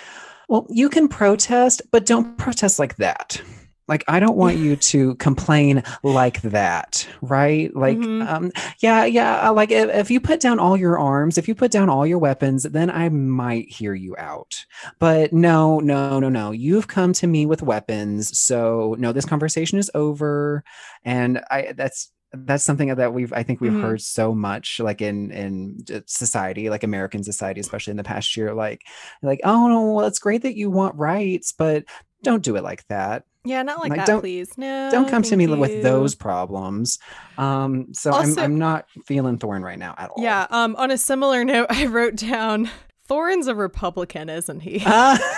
[0.48, 3.40] well, you can protest, but don't protest like that.
[3.86, 7.74] Like, I don't want you to complain like that, right?
[7.74, 8.26] Like, Mhm.
[8.28, 9.48] um, yeah, yeah.
[9.48, 12.06] uh, Like, if, if you put down all your arms, if you put down all
[12.06, 14.64] your weapons, then I might hear you out.
[14.98, 16.50] But no, no, no, no.
[16.50, 18.38] You've come to me with weapons.
[18.38, 20.64] So, no, this conversation is over.
[21.04, 23.80] And I, that's, that's something that we've i think we've Mhm.
[23.80, 25.76] heard so much like in in
[26.06, 28.82] society like american society especially in the past year like
[29.22, 31.84] like oh no well it's great that you want rights but
[32.24, 34.56] don't do it like that Yeah, not like, Like, that, don't- please.
[34.56, 34.88] No.
[34.90, 36.98] don't come to me thank with those problems
[37.36, 40.46] um so Also- I'm, I'm not feeling Thorin right now at all Yeah.
[40.50, 40.74] Um.
[40.76, 42.70] On a similar note, I wrote down
[43.08, 44.82] Thorin's a Republican, isn't he?
[44.84, 45.18] Uh,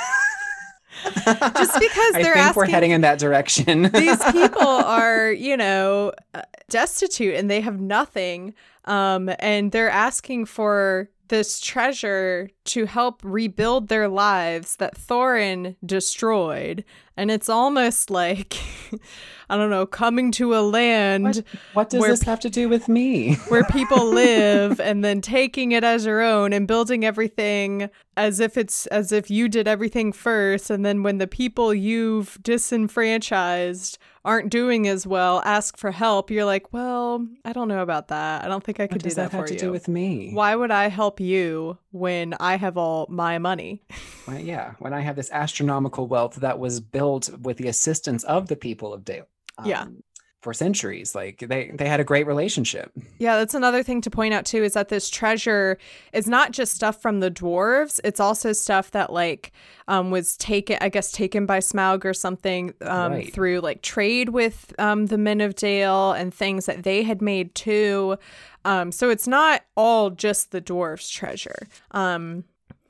[1.04, 2.38] Just because they're asking.
[2.38, 7.50] I think we're heading in that direction These people are, you know, uh, destitute and
[7.50, 8.54] they have nothing.
[8.84, 9.30] Um.
[9.40, 16.84] And they're asking for this treasure to help rebuild their lives that Thorin destroyed.
[17.16, 18.56] And it's almost like,
[19.48, 21.24] I don't know, coming to a land.
[21.24, 25.72] what, what does this have to do with me where people live and then taking
[25.72, 30.12] it as your own and building everything as if it's as if you did everything
[30.12, 36.30] first and then when the people you've disenfranchised aren't doing as well ask for help
[36.30, 39.14] you're like well i don't know about that i don't think i could do does
[39.14, 42.34] that, that have for to you do with me why would i help you when
[42.40, 43.80] i have all my money
[44.26, 48.48] Well, yeah, when I have this astronomical wealth that was built with the assistance of
[48.48, 49.28] the people of Dale.
[49.64, 49.82] Yeah.
[49.82, 50.02] Um,
[50.46, 52.92] For centuries, like they they had a great relationship.
[53.18, 55.76] Yeah, that's another thing to point out too is that this treasure
[56.12, 59.50] is not just stuff from the dwarves; it's also stuff that like
[59.88, 63.32] um, was taken, I guess, taken by Smaug or something um, Right.
[63.32, 67.52] through like trade with um, the Men of Dale and things that they had made
[67.56, 68.16] too.
[68.64, 71.66] Um, so it's not all just the dwarves' treasure.
[71.90, 72.44] Um,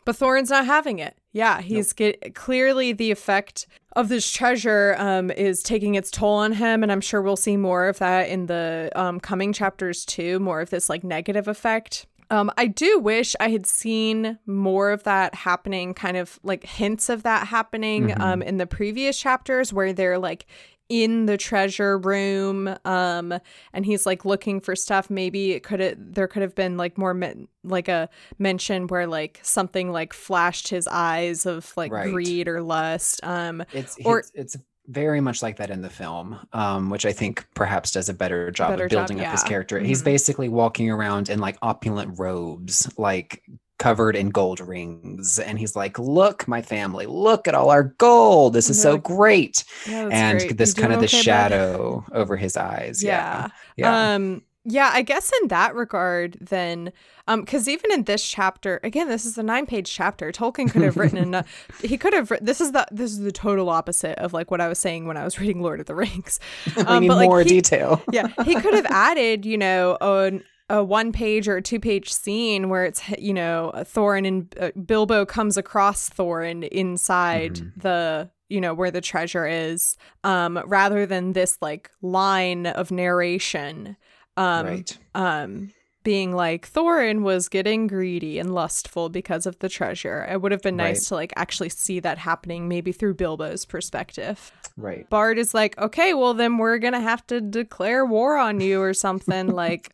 [0.04, 1.16] but Thorin's not having it.
[1.36, 6.52] Yeah, he's get clearly the effect of this treasure um, is taking its toll on
[6.52, 10.38] him, and I'm sure we'll see more of that in the um, coming chapters too.
[10.38, 12.06] More of this like negative effect.
[12.30, 17.08] Um, I do wish I had seen more of that happening, kind of like hints
[17.10, 18.20] of that happening Mhm.
[18.20, 20.46] um, in the previous chapters where they're like
[20.88, 23.34] in the treasure room um
[23.72, 26.96] and he's like looking for stuff maybe it could have there could have been like
[26.96, 28.08] more men- like a
[28.38, 32.12] mention where like something like flashed his eyes of like Right.
[32.12, 34.56] greed or lust um It's Or- it's, it's
[34.88, 38.52] very much like that in the film, um, which I think perhaps does a better
[38.52, 39.80] job Better of job, building up his character.
[39.80, 40.04] He's Mhm.
[40.04, 43.42] basically walking around in like opulent robes, like
[43.78, 48.54] covered in gold rings, and he's like, "Look, my family, look at all our gold.
[48.54, 50.56] This is so like, great." yeah, and great.
[50.58, 53.02] this kind of the okay, shadow over his eyes.
[53.02, 53.48] yeah Yeah.
[53.76, 54.14] Yeah.
[54.14, 56.92] Um yeah, I guess in that regard then
[57.28, 60.32] um cuz even in this chapter, again, this is a 9-page chapter.
[60.32, 61.46] Tolkien could have written enough
[61.82, 64.68] he could have this is the this is the total opposite of like what I
[64.68, 66.40] was saying when I was reading Lord of the Rings.
[66.76, 68.02] we um, need but, like, more he- detail.
[68.10, 72.12] yeah, he could have added, you know, a, a one page or a two page
[72.12, 77.72] scene where it's, you know, Thorin and uh, Bilbo comes across Thorin inside Mhm.
[77.82, 83.96] the, you know, where the treasure is, um, rather than this like line of narration,
[84.36, 84.98] um, right.
[85.14, 90.24] um, being like Thorin was getting greedy and lustful because of the treasure.
[90.30, 91.08] It would have been nice Right.
[91.08, 94.52] to like actually see that happening, maybe through Bilbo's perspective.
[94.76, 95.08] Right.
[95.10, 98.94] Bard is like, okay, well then we're gonna have to declare war on you or
[98.94, 99.48] something.
[99.64, 99.90] like,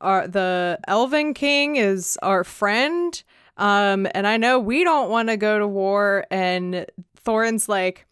[0.00, 3.22] our the Elven King is our friend,
[3.56, 6.26] um, and I know we don't want to go to war.
[6.30, 6.86] And
[7.24, 8.06] Thorin's like,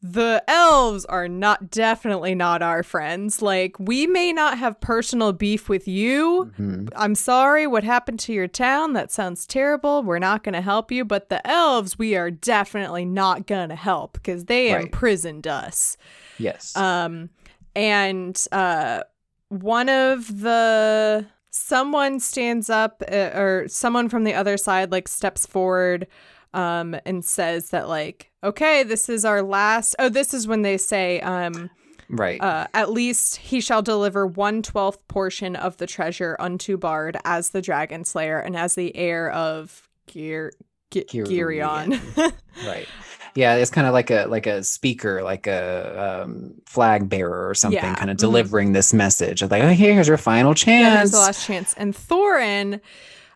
[0.00, 3.42] the elves are not definitely not our friends.
[3.42, 6.52] Like, we may not have personal beef with you.
[6.56, 6.88] Mhm.
[6.94, 8.92] I'm sorry what happened to your town.
[8.92, 10.04] That sounds terrible.
[10.04, 11.04] We're not going to help you.
[11.04, 14.84] But the elves, we are definitely not going to help because they Right.
[14.84, 15.96] imprisoned us.
[16.38, 16.76] Yes.
[16.76, 17.30] Um,
[17.74, 19.02] and uh,
[19.48, 25.46] one of the someone stands up uh, or someone from the other side like steps
[25.46, 26.06] forward
[26.54, 30.76] um and says that like okay this is our last oh this is when they
[30.76, 31.70] say um
[32.10, 32.40] right.
[32.40, 37.50] uh, at least he shall deliver one twelfth portion of the treasure unto Bard as
[37.50, 40.52] the dragon slayer and as the heir of Gear
[40.90, 41.92] Ge- Girion.
[41.92, 42.32] Girion.
[42.66, 42.88] right
[43.34, 47.54] yeah it's kind of like a like a speaker like a um, flag bearer or
[47.54, 48.20] something Yeah, kind of mhm.
[48.20, 51.94] delivering this message of like oh here's your final yeah, chance the last chance, and
[51.94, 52.80] Thorin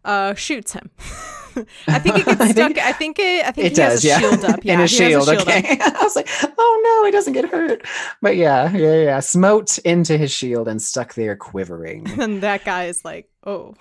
[0.05, 0.91] uh, shoots him.
[1.87, 2.79] I think it gets stuck.
[2.79, 3.45] I think it.
[3.47, 4.61] I think it he has a yeah shield up.
[4.65, 5.49] Yeah, in his he has a shield, shield up.
[5.49, 6.29] okay i was like
[6.59, 7.87] oh no he doesn't get hurt
[8.23, 12.87] but yeah yeah yeah smote into his shield and stuck there quivering And that guy
[12.87, 13.75] is like, oh,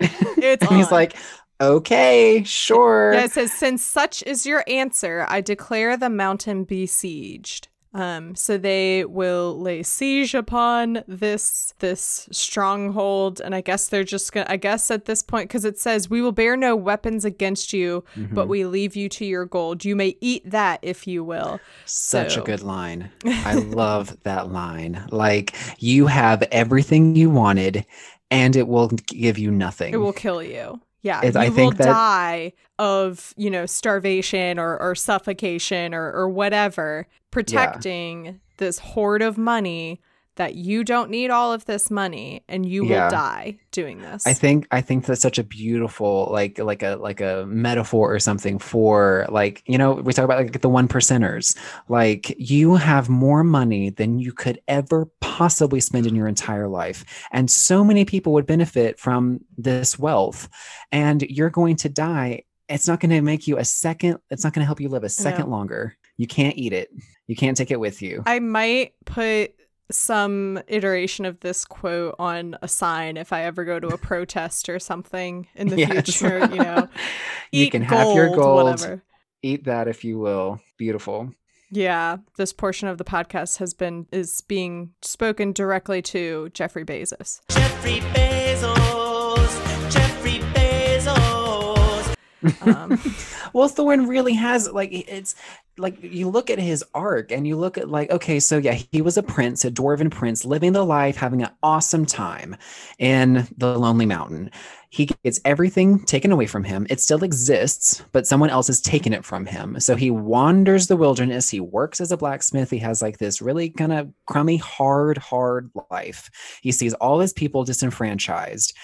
[0.00, 1.14] it's and he's like
[1.60, 7.68] okay sure Yeah, it says, since such is your answer, I declare the mountain besieged.
[7.94, 14.30] Um, so they will lay siege upon this this stronghold, and I guess they're just
[14.30, 14.44] gonna.
[14.48, 18.04] I guess at this point, because it says, "We will bear no weapons against you,
[18.14, 18.48] but Mhm.
[18.48, 19.86] we leave you to your gold.
[19.86, 23.10] You may eat that if you will." Such So- a good line.
[23.24, 25.02] I love that line.
[25.10, 27.86] Like you have everything you wanted
[28.30, 29.94] and it will give you nothing.
[29.94, 30.80] It will kill you.
[31.02, 36.12] Yeah, It's- you I will that- die of you know starvation or or suffocation or
[36.12, 40.00] or whatever, protecting this hoard of money
[40.38, 43.04] that you don't need all of this money and you Yeah.
[43.04, 44.26] will die doing this.
[44.26, 48.18] I think I think that's such a beautiful like like a like a metaphor or
[48.18, 51.56] something for like you know we talk about like the one percenters
[51.88, 57.04] like you have more money than you could ever possibly spend in your entire life.
[57.30, 60.48] And so many people would benefit from this wealth.
[60.90, 62.42] And you're going to die.
[62.68, 65.04] It's not going to make you a second it's not going to help you live
[65.04, 65.96] a second longer.
[66.16, 66.90] You can't eat it.
[67.26, 68.22] You can't take it with you.
[68.26, 69.52] I might put
[69.90, 74.68] some iteration of this quote on a sign if I ever go to a protest
[74.68, 75.90] or something in the Yes.
[75.90, 76.40] future.
[76.40, 76.88] You know,
[77.52, 79.02] you Eat can have your gold, gold Whatever.
[79.42, 81.32] eat that if you will beautiful
[81.70, 87.40] Yeah, this portion of the podcast has been is being spoken directly to Jeffrey Bezos.
[87.50, 92.14] Jeffrey Bezos, Jeffrey Bezos.
[92.62, 93.00] Um,
[93.54, 95.34] Well, Thorin really has like it's
[95.78, 99.02] like you look at his arc and you look at like okay, so yeah, he
[99.02, 102.56] was a prince, a dwarven prince, living the life, having an awesome time
[102.98, 104.50] in the Lonely Mountain.
[104.90, 106.86] He gets everything taken away from him.
[106.88, 109.78] It still exists, but someone else has taken it from him.
[109.80, 111.50] So he wanders the wilderness.
[111.50, 112.70] He works as a blacksmith.
[112.70, 116.30] He has like this really kind of crummy, hard, hard life.
[116.62, 118.74] He sees all his people disenfranchised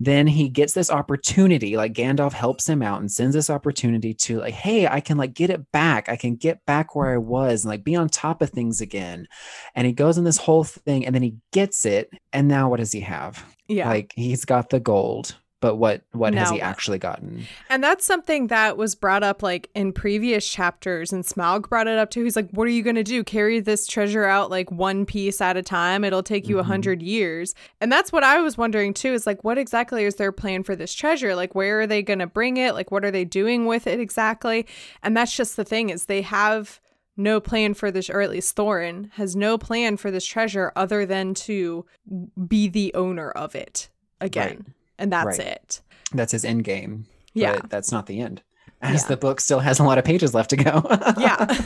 [0.00, 4.40] then he gets this opportunity like gandalf helps him out and sends this opportunity to
[4.40, 7.64] like hey i can like get it back i can get back where i was
[7.64, 9.26] and like be on top of things again.
[9.74, 12.10] And he goes in this whole thing and then he gets it.
[12.34, 13.42] And now what does he have?
[13.66, 17.46] Yeah, like he's got the gold but what what has he actually gotten?
[17.70, 21.96] And that's something that was brought up like in previous chapters, and Smaug brought it
[21.96, 22.22] up too.
[22.22, 23.24] He's like, What are you going to do?
[23.24, 26.04] Carry this treasure out like one piece at a time?
[26.04, 26.70] It'll take you a mm-hmm.
[26.70, 27.54] hundred years.
[27.80, 30.76] And that's what I was wondering too is like, what exactly is their plan for
[30.76, 31.34] this treasure?
[31.34, 32.74] Like, where are they going to bring it?
[32.74, 34.66] Like, what are they doing with it exactly?
[35.02, 36.78] And that's just the thing is they have
[37.16, 41.06] no plan for this, or at least Thorin has no plan for this treasure other
[41.06, 41.86] than to
[42.46, 43.88] be the owner of it
[44.20, 44.64] again.
[44.66, 44.73] Right.
[44.98, 45.48] And that's Right.
[45.48, 45.80] it.
[46.12, 47.06] That's his end game.
[47.32, 47.58] Yeah.
[47.68, 48.42] That's not the end.
[48.80, 49.08] As Yeah.
[49.08, 50.82] the book still has a lot of pages left to go.
[51.18, 51.46] yeah.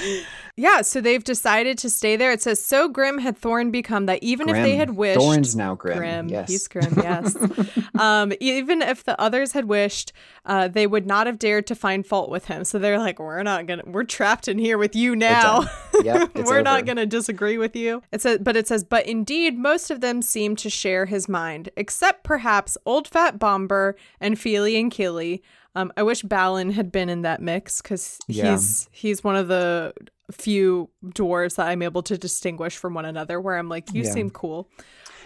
[0.60, 2.30] yeah, so they've decided to stay there.
[2.32, 5.18] It says, so grim had Thorin become that even if they had wished.
[5.18, 5.96] Thorin's now grim.
[5.98, 6.28] Grim.
[6.28, 6.50] Yes.
[6.50, 7.34] He's grim, yes.
[7.98, 10.12] um, even if the others had wished,
[10.44, 12.64] uh, they would not have dared to find fault with him.
[12.64, 15.64] So they're like, we're not gonna, we're trapped in here with you now.
[16.02, 18.02] Yep, we're not gonna disagree with you.
[18.10, 21.68] It says, but it says, but indeed, most of them seem to share his mind,
[21.76, 25.42] except perhaps old fat Bombur and Fili and Kili.
[25.74, 28.52] Um, I wish Balin had been in that mix because Yeah.
[28.52, 29.92] he's he's one of the
[30.32, 33.40] few dwarves that I'm able to distinguish from one another.
[33.40, 34.10] Where I'm like, you Yeah.
[34.10, 34.68] seem cool.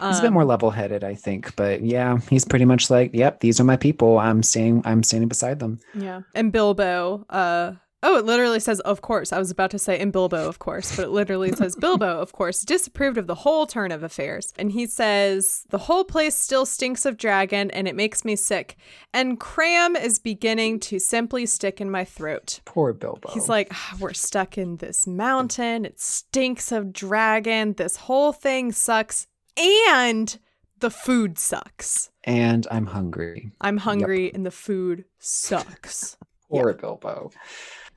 [0.03, 1.55] He's a bit more level headed, I think.
[1.55, 4.19] But yeah, he's pretty much like, Yep, these are my people.
[4.19, 5.79] I'm staying I'm standing beside them.
[5.95, 6.23] Yeah.
[6.35, 7.73] And Bilbo, uh
[8.05, 9.33] oh, it literally says of course.
[9.33, 12.33] I was about to say in Bilbo, of course, but it literally says Bilbo, of
[12.33, 14.53] course, disapproved of the whole turn of affairs.
[14.57, 18.77] And he says, the whole place still stinks of dragon and it makes me sick.
[19.13, 22.61] And cram is beginning to simply stick in my throat.
[22.65, 23.31] Poor Bilbo.
[23.33, 25.85] He's like, "Ah, we're stuck in this mountain.
[25.85, 27.73] It stinks of dragon.
[27.73, 29.27] This whole thing sucks.
[29.57, 30.39] And
[30.81, 32.11] the food sucks.
[32.25, 33.53] and I'm hungry.
[33.61, 36.17] I'm hungry and the food sucks.
[36.51, 37.31] Poor Bilbo.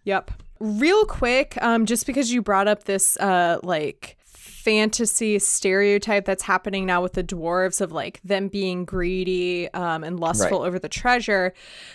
[0.07, 0.31] Yep.
[0.61, 4.16] Real quick, um, just because you brought up this uh like
[4.67, 10.19] fantasy stereotype that's happening now with the dwarves of like them being greedy um, and
[10.19, 11.53] lustful over the treasure.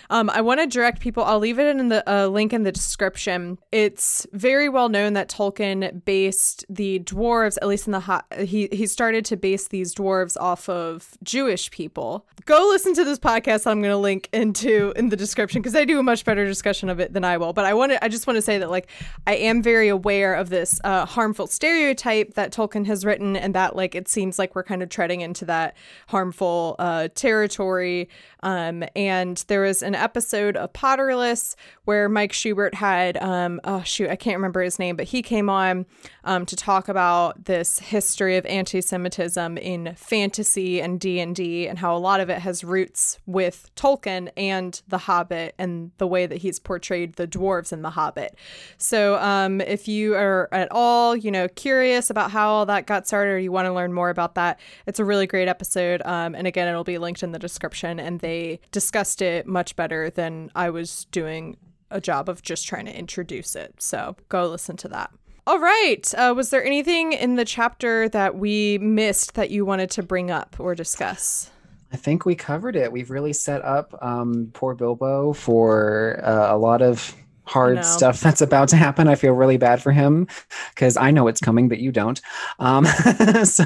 [0.09, 1.23] Um, I want to direct people.
[1.23, 3.59] I'll leave it in the uh, link in the description.
[3.71, 8.25] It's very well known that Tolkien based the dwarves, at least in the hot.
[8.39, 12.25] He he started to base these dwarves off of Jewish people.
[12.45, 13.67] Go listen to this podcast.
[13.67, 16.89] I'm going to link into in the description because I do a much better discussion
[16.89, 17.53] of it than I will.
[17.53, 18.03] But I want to.
[18.03, 18.89] I just want to say that like
[19.27, 23.75] I am very aware of this uh, harmful stereotype that Tolkien has written, and that
[23.75, 25.75] like it seems like we're kind of treading into that
[26.07, 28.09] harmful uh, territory.
[28.43, 34.09] Um, and there was an episode of Potterless where Mike Schubert had, um, oh shoot,
[34.09, 35.85] I can't remember his name, but he came on
[36.25, 41.79] um, to talk about this history of anti-Semitism in fantasy and D and D, and
[41.79, 46.25] how a lot of it has roots with Tolkien and The Hobbit and the way
[46.25, 48.35] that he's portrayed the dwarves in The Hobbit.
[48.77, 53.07] So, um, if you are at all, you know, curious about how all that got
[53.07, 56.01] started, or you want to learn more about that, it's a really great episode.
[56.03, 57.99] Um, and again, it'll be linked in the description.
[57.99, 58.32] And they
[58.71, 61.57] discussed it much better than I was doing
[61.91, 63.75] a job of just trying to introduce it.
[63.79, 65.11] So go listen to that.
[65.45, 66.13] All right.
[66.15, 70.31] Uh, was there anything in the chapter that we missed that you wanted to bring
[70.31, 71.51] up or discuss?
[71.91, 72.91] I think we covered it.
[72.91, 77.15] We've really set up um, poor Bilbo for uh, a lot of
[77.45, 77.81] hard know.
[77.81, 79.07] stuff that's about to happen.
[79.07, 80.27] I feel really bad for him
[80.73, 82.21] because I know it's coming, but you don't.
[82.59, 82.85] Um,
[83.43, 83.63] so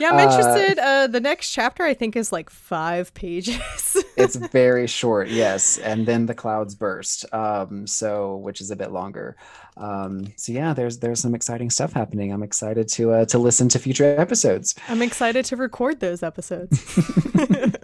[0.00, 0.78] Yeah, I'm Uh, interested.
[0.78, 3.60] Uh, the next chapter, I think, is like five pages.
[4.16, 5.78] it's very short, yes.
[5.78, 9.36] And then the clouds burst, um, so which is a bit longer.
[9.76, 12.32] Um, so yeah, there's there's some exciting stuff happening.
[12.32, 14.74] I'm excited to uh, to listen to future episodes.
[14.88, 16.78] I'm excited to record those episodes.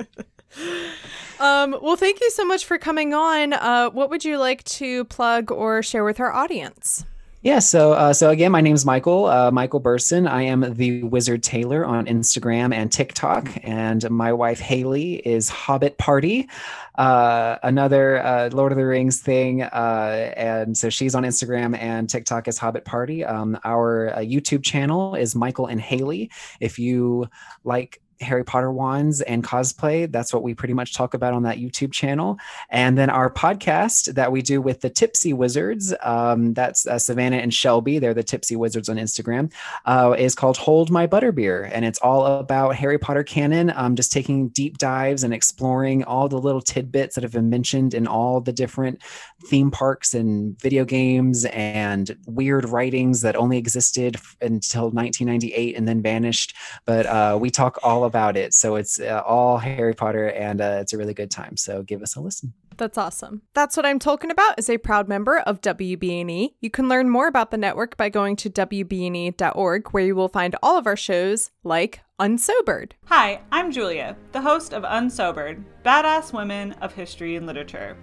[1.41, 3.53] um, well, thank you so much for coming on.
[3.53, 7.05] Uh, what would you like to plug or share with our audience?
[7.41, 10.27] Yeah, so uh, so again, my name is Michael, uh, Michael Burson.
[10.27, 15.99] I am the Wizard Taylor on Instagram and TikTok, and my wife Haley is Hobbit
[15.99, 16.49] Party,
[16.97, 22.11] uh, another uh, Lord of the Rings thing, uh, and so she's on Instagram and
[22.11, 23.25] TikTok as Hobbit Party.
[23.25, 26.33] Um, our uh, YouTube channel is Michael and Haley.
[26.59, 27.29] If you
[27.63, 30.11] like Harry Potter wands and cosplay.
[30.11, 32.39] That's what we pretty much talk about on that YouTube channel.
[32.71, 37.37] And then our podcast that we do with the Tipsy Wizards, um, that's uh, Savannah
[37.37, 39.53] and Shelby, they're the Tipsy Wizards on Instagram,
[39.85, 41.71] uh, is called Hold My Butterbeer.
[41.73, 46.29] And it's all about Harry Potter canon, um, just taking deep dives and exploring all
[46.29, 49.03] the little tidbits that have been mentioned in all the different
[49.47, 56.03] theme parks and video games and weird writings that only existed until 1998 and then
[56.03, 56.55] vanished
[56.85, 60.79] but uh, we talk all about it so it's uh, all harry potter and uh,
[60.81, 63.43] it's a really good time so give us a listen That's awesome.
[63.55, 66.55] That's what I'm talking about is a proud member of WBNE.
[66.61, 70.55] You can learn more about the network by going to WBNE.org, where you will find
[70.63, 72.93] all of our shows like Unsobered.
[73.07, 77.97] Hi, I'm Julia, the host of Unsobered Badass Women of History and Literature,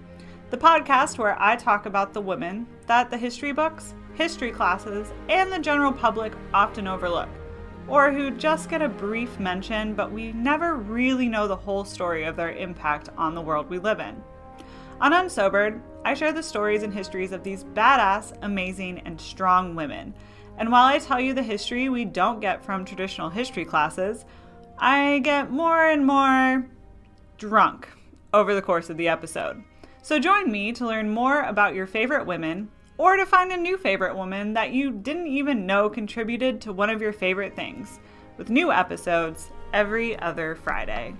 [0.49, 5.51] the podcast where I talk about the women that the history books, history classes, and
[5.51, 7.29] the general public often overlook,
[7.87, 12.23] or who just get a brief mention, but we never really know the whole story
[12.23, 14.21] of their impact on the world we live in.
[15.01, 20.13] On Unsobered, I share the stories and histories of these badass, amazing, and strong women.
[20.57, 24.25] And while I tell you the history we don't get from traditional history classes,
[24.77, 26.65] I get more and more
[27.37, 27.89] drunk
[28.33, 29.63] over the course of the episode.
[30.01, 33.77] So join me to learn more about your favorite women or to find a new
[33.77, 37.99] favorite woman that you didn't even know contributed to one of your favorite things,
[38.37, 41.13] with new episodes every other Friday.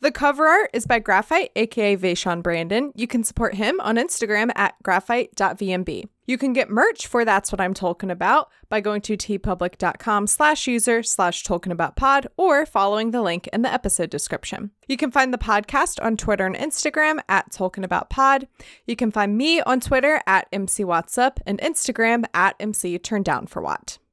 [0.00, 2.92] The cover art is by Graphite, aka Vaishon Brandon.
[2.94, 6.04] You can support him on Instagram at graphite.vmb.
[6.28, 10.66] You can get merch for That's What I'm Talking About by going to teepublic.com slash
[10.66, 14.70] user slash talking about pod or following the link in the episode description.
[14.88, 18.46] You can find the podcast on Twitter and Instagram at talking about pod.
[18.86, 22.98] You can find me on Twitter at MC Up and Instagram at MC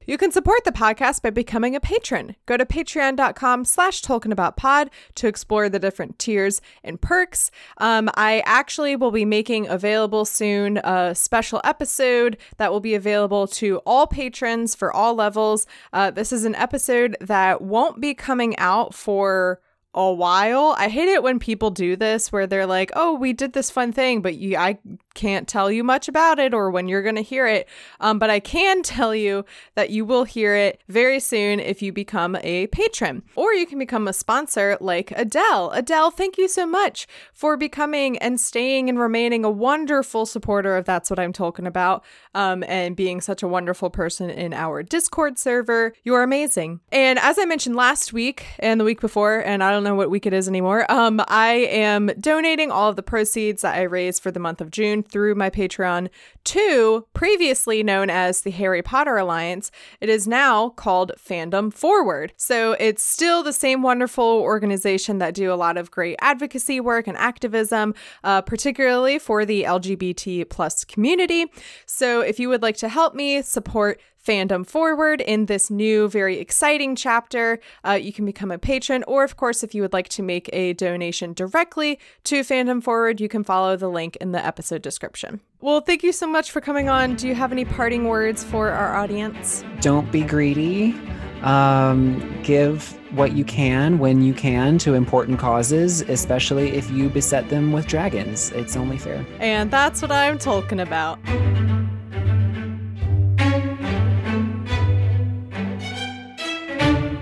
[0.08, 2.36] You can support the podcast by becoming a patron.
[2.46, 7.50] Go to patreon.com slash pod to explore the different tiers and perks.
[7.78, 13.48] Um, I actually will be making available soon a special episode that will be available
[13.48, 15.66] to all patrons for all levels.
[15.92, 19.60] Uh, this is an episode that won't be coming out for
[19.96, 20.76] a while.
[20.78, 23.92] I hate it when people do this where they're like, "Oh, we did this fun
[23.94, 24.78] thing, but you I
[25.16, 27.68] can't tell you much about it or when you're going to hear it."
[28.00, 31.92] Um, but I can tell you that you will hear it very soon if you
[31.92, 33.24] become a patron.
[33.36, 35.72] Or you can become a sponsor like Adele.
[35.72, 40.86] Adele, thank you so much for becoming and staying and remaining a wonderful supporter of
[40.86, 42.04] That's What I'm Talking About
[42.34, 45.94] um, and being such a wonderful person in our Discord server.
[46.04, 46.82] You're amazing.
[46.92, 50.10] And as I mentioned last week and the week before, and I don't know what
[50.10, 50.90] week it is anymore.
[50.92, 54.72] Um, I am donating all of the proceeds that I raised for the month of
[54.72, 56.10] June through my Patreon
[56.46, 59.72] to previously known as the Harry Potter Alliance.
[60.02, 62.34] It is now called Fandom Forward.
[62.38, 67.08] So it's still the same wonderful organization that do a lot of great advocacy work
[67.08, 67.94] and activism,
[68.24, 71.46] uh, particularly for the LGBT plus community.
[71.86, 76.40] So if you would like to help me support fandom forward in this new, very
[76.40, 77.60] exciting chapter.
[77.86, 80.50] Uh, you can become a patron, or of course, if you would like to make
[80.52, 85.42] a donation directly to Fandom Forward, you can follow the link in the episode description.
[85.62, 87.16] Well, thank you so much for coming on.
[87.16, 89.64] Do you have any parting words for our audience?
[89.82, 90.96] Don't be greedy.
[91.42, 97.50] Um, give what you can when you can to important causes, especially if you beset
[97.50, 98.52] them with dragons.
[98.52, 99.26] It's only fair.
[99.40, 101.20] And that's what I'm talking about.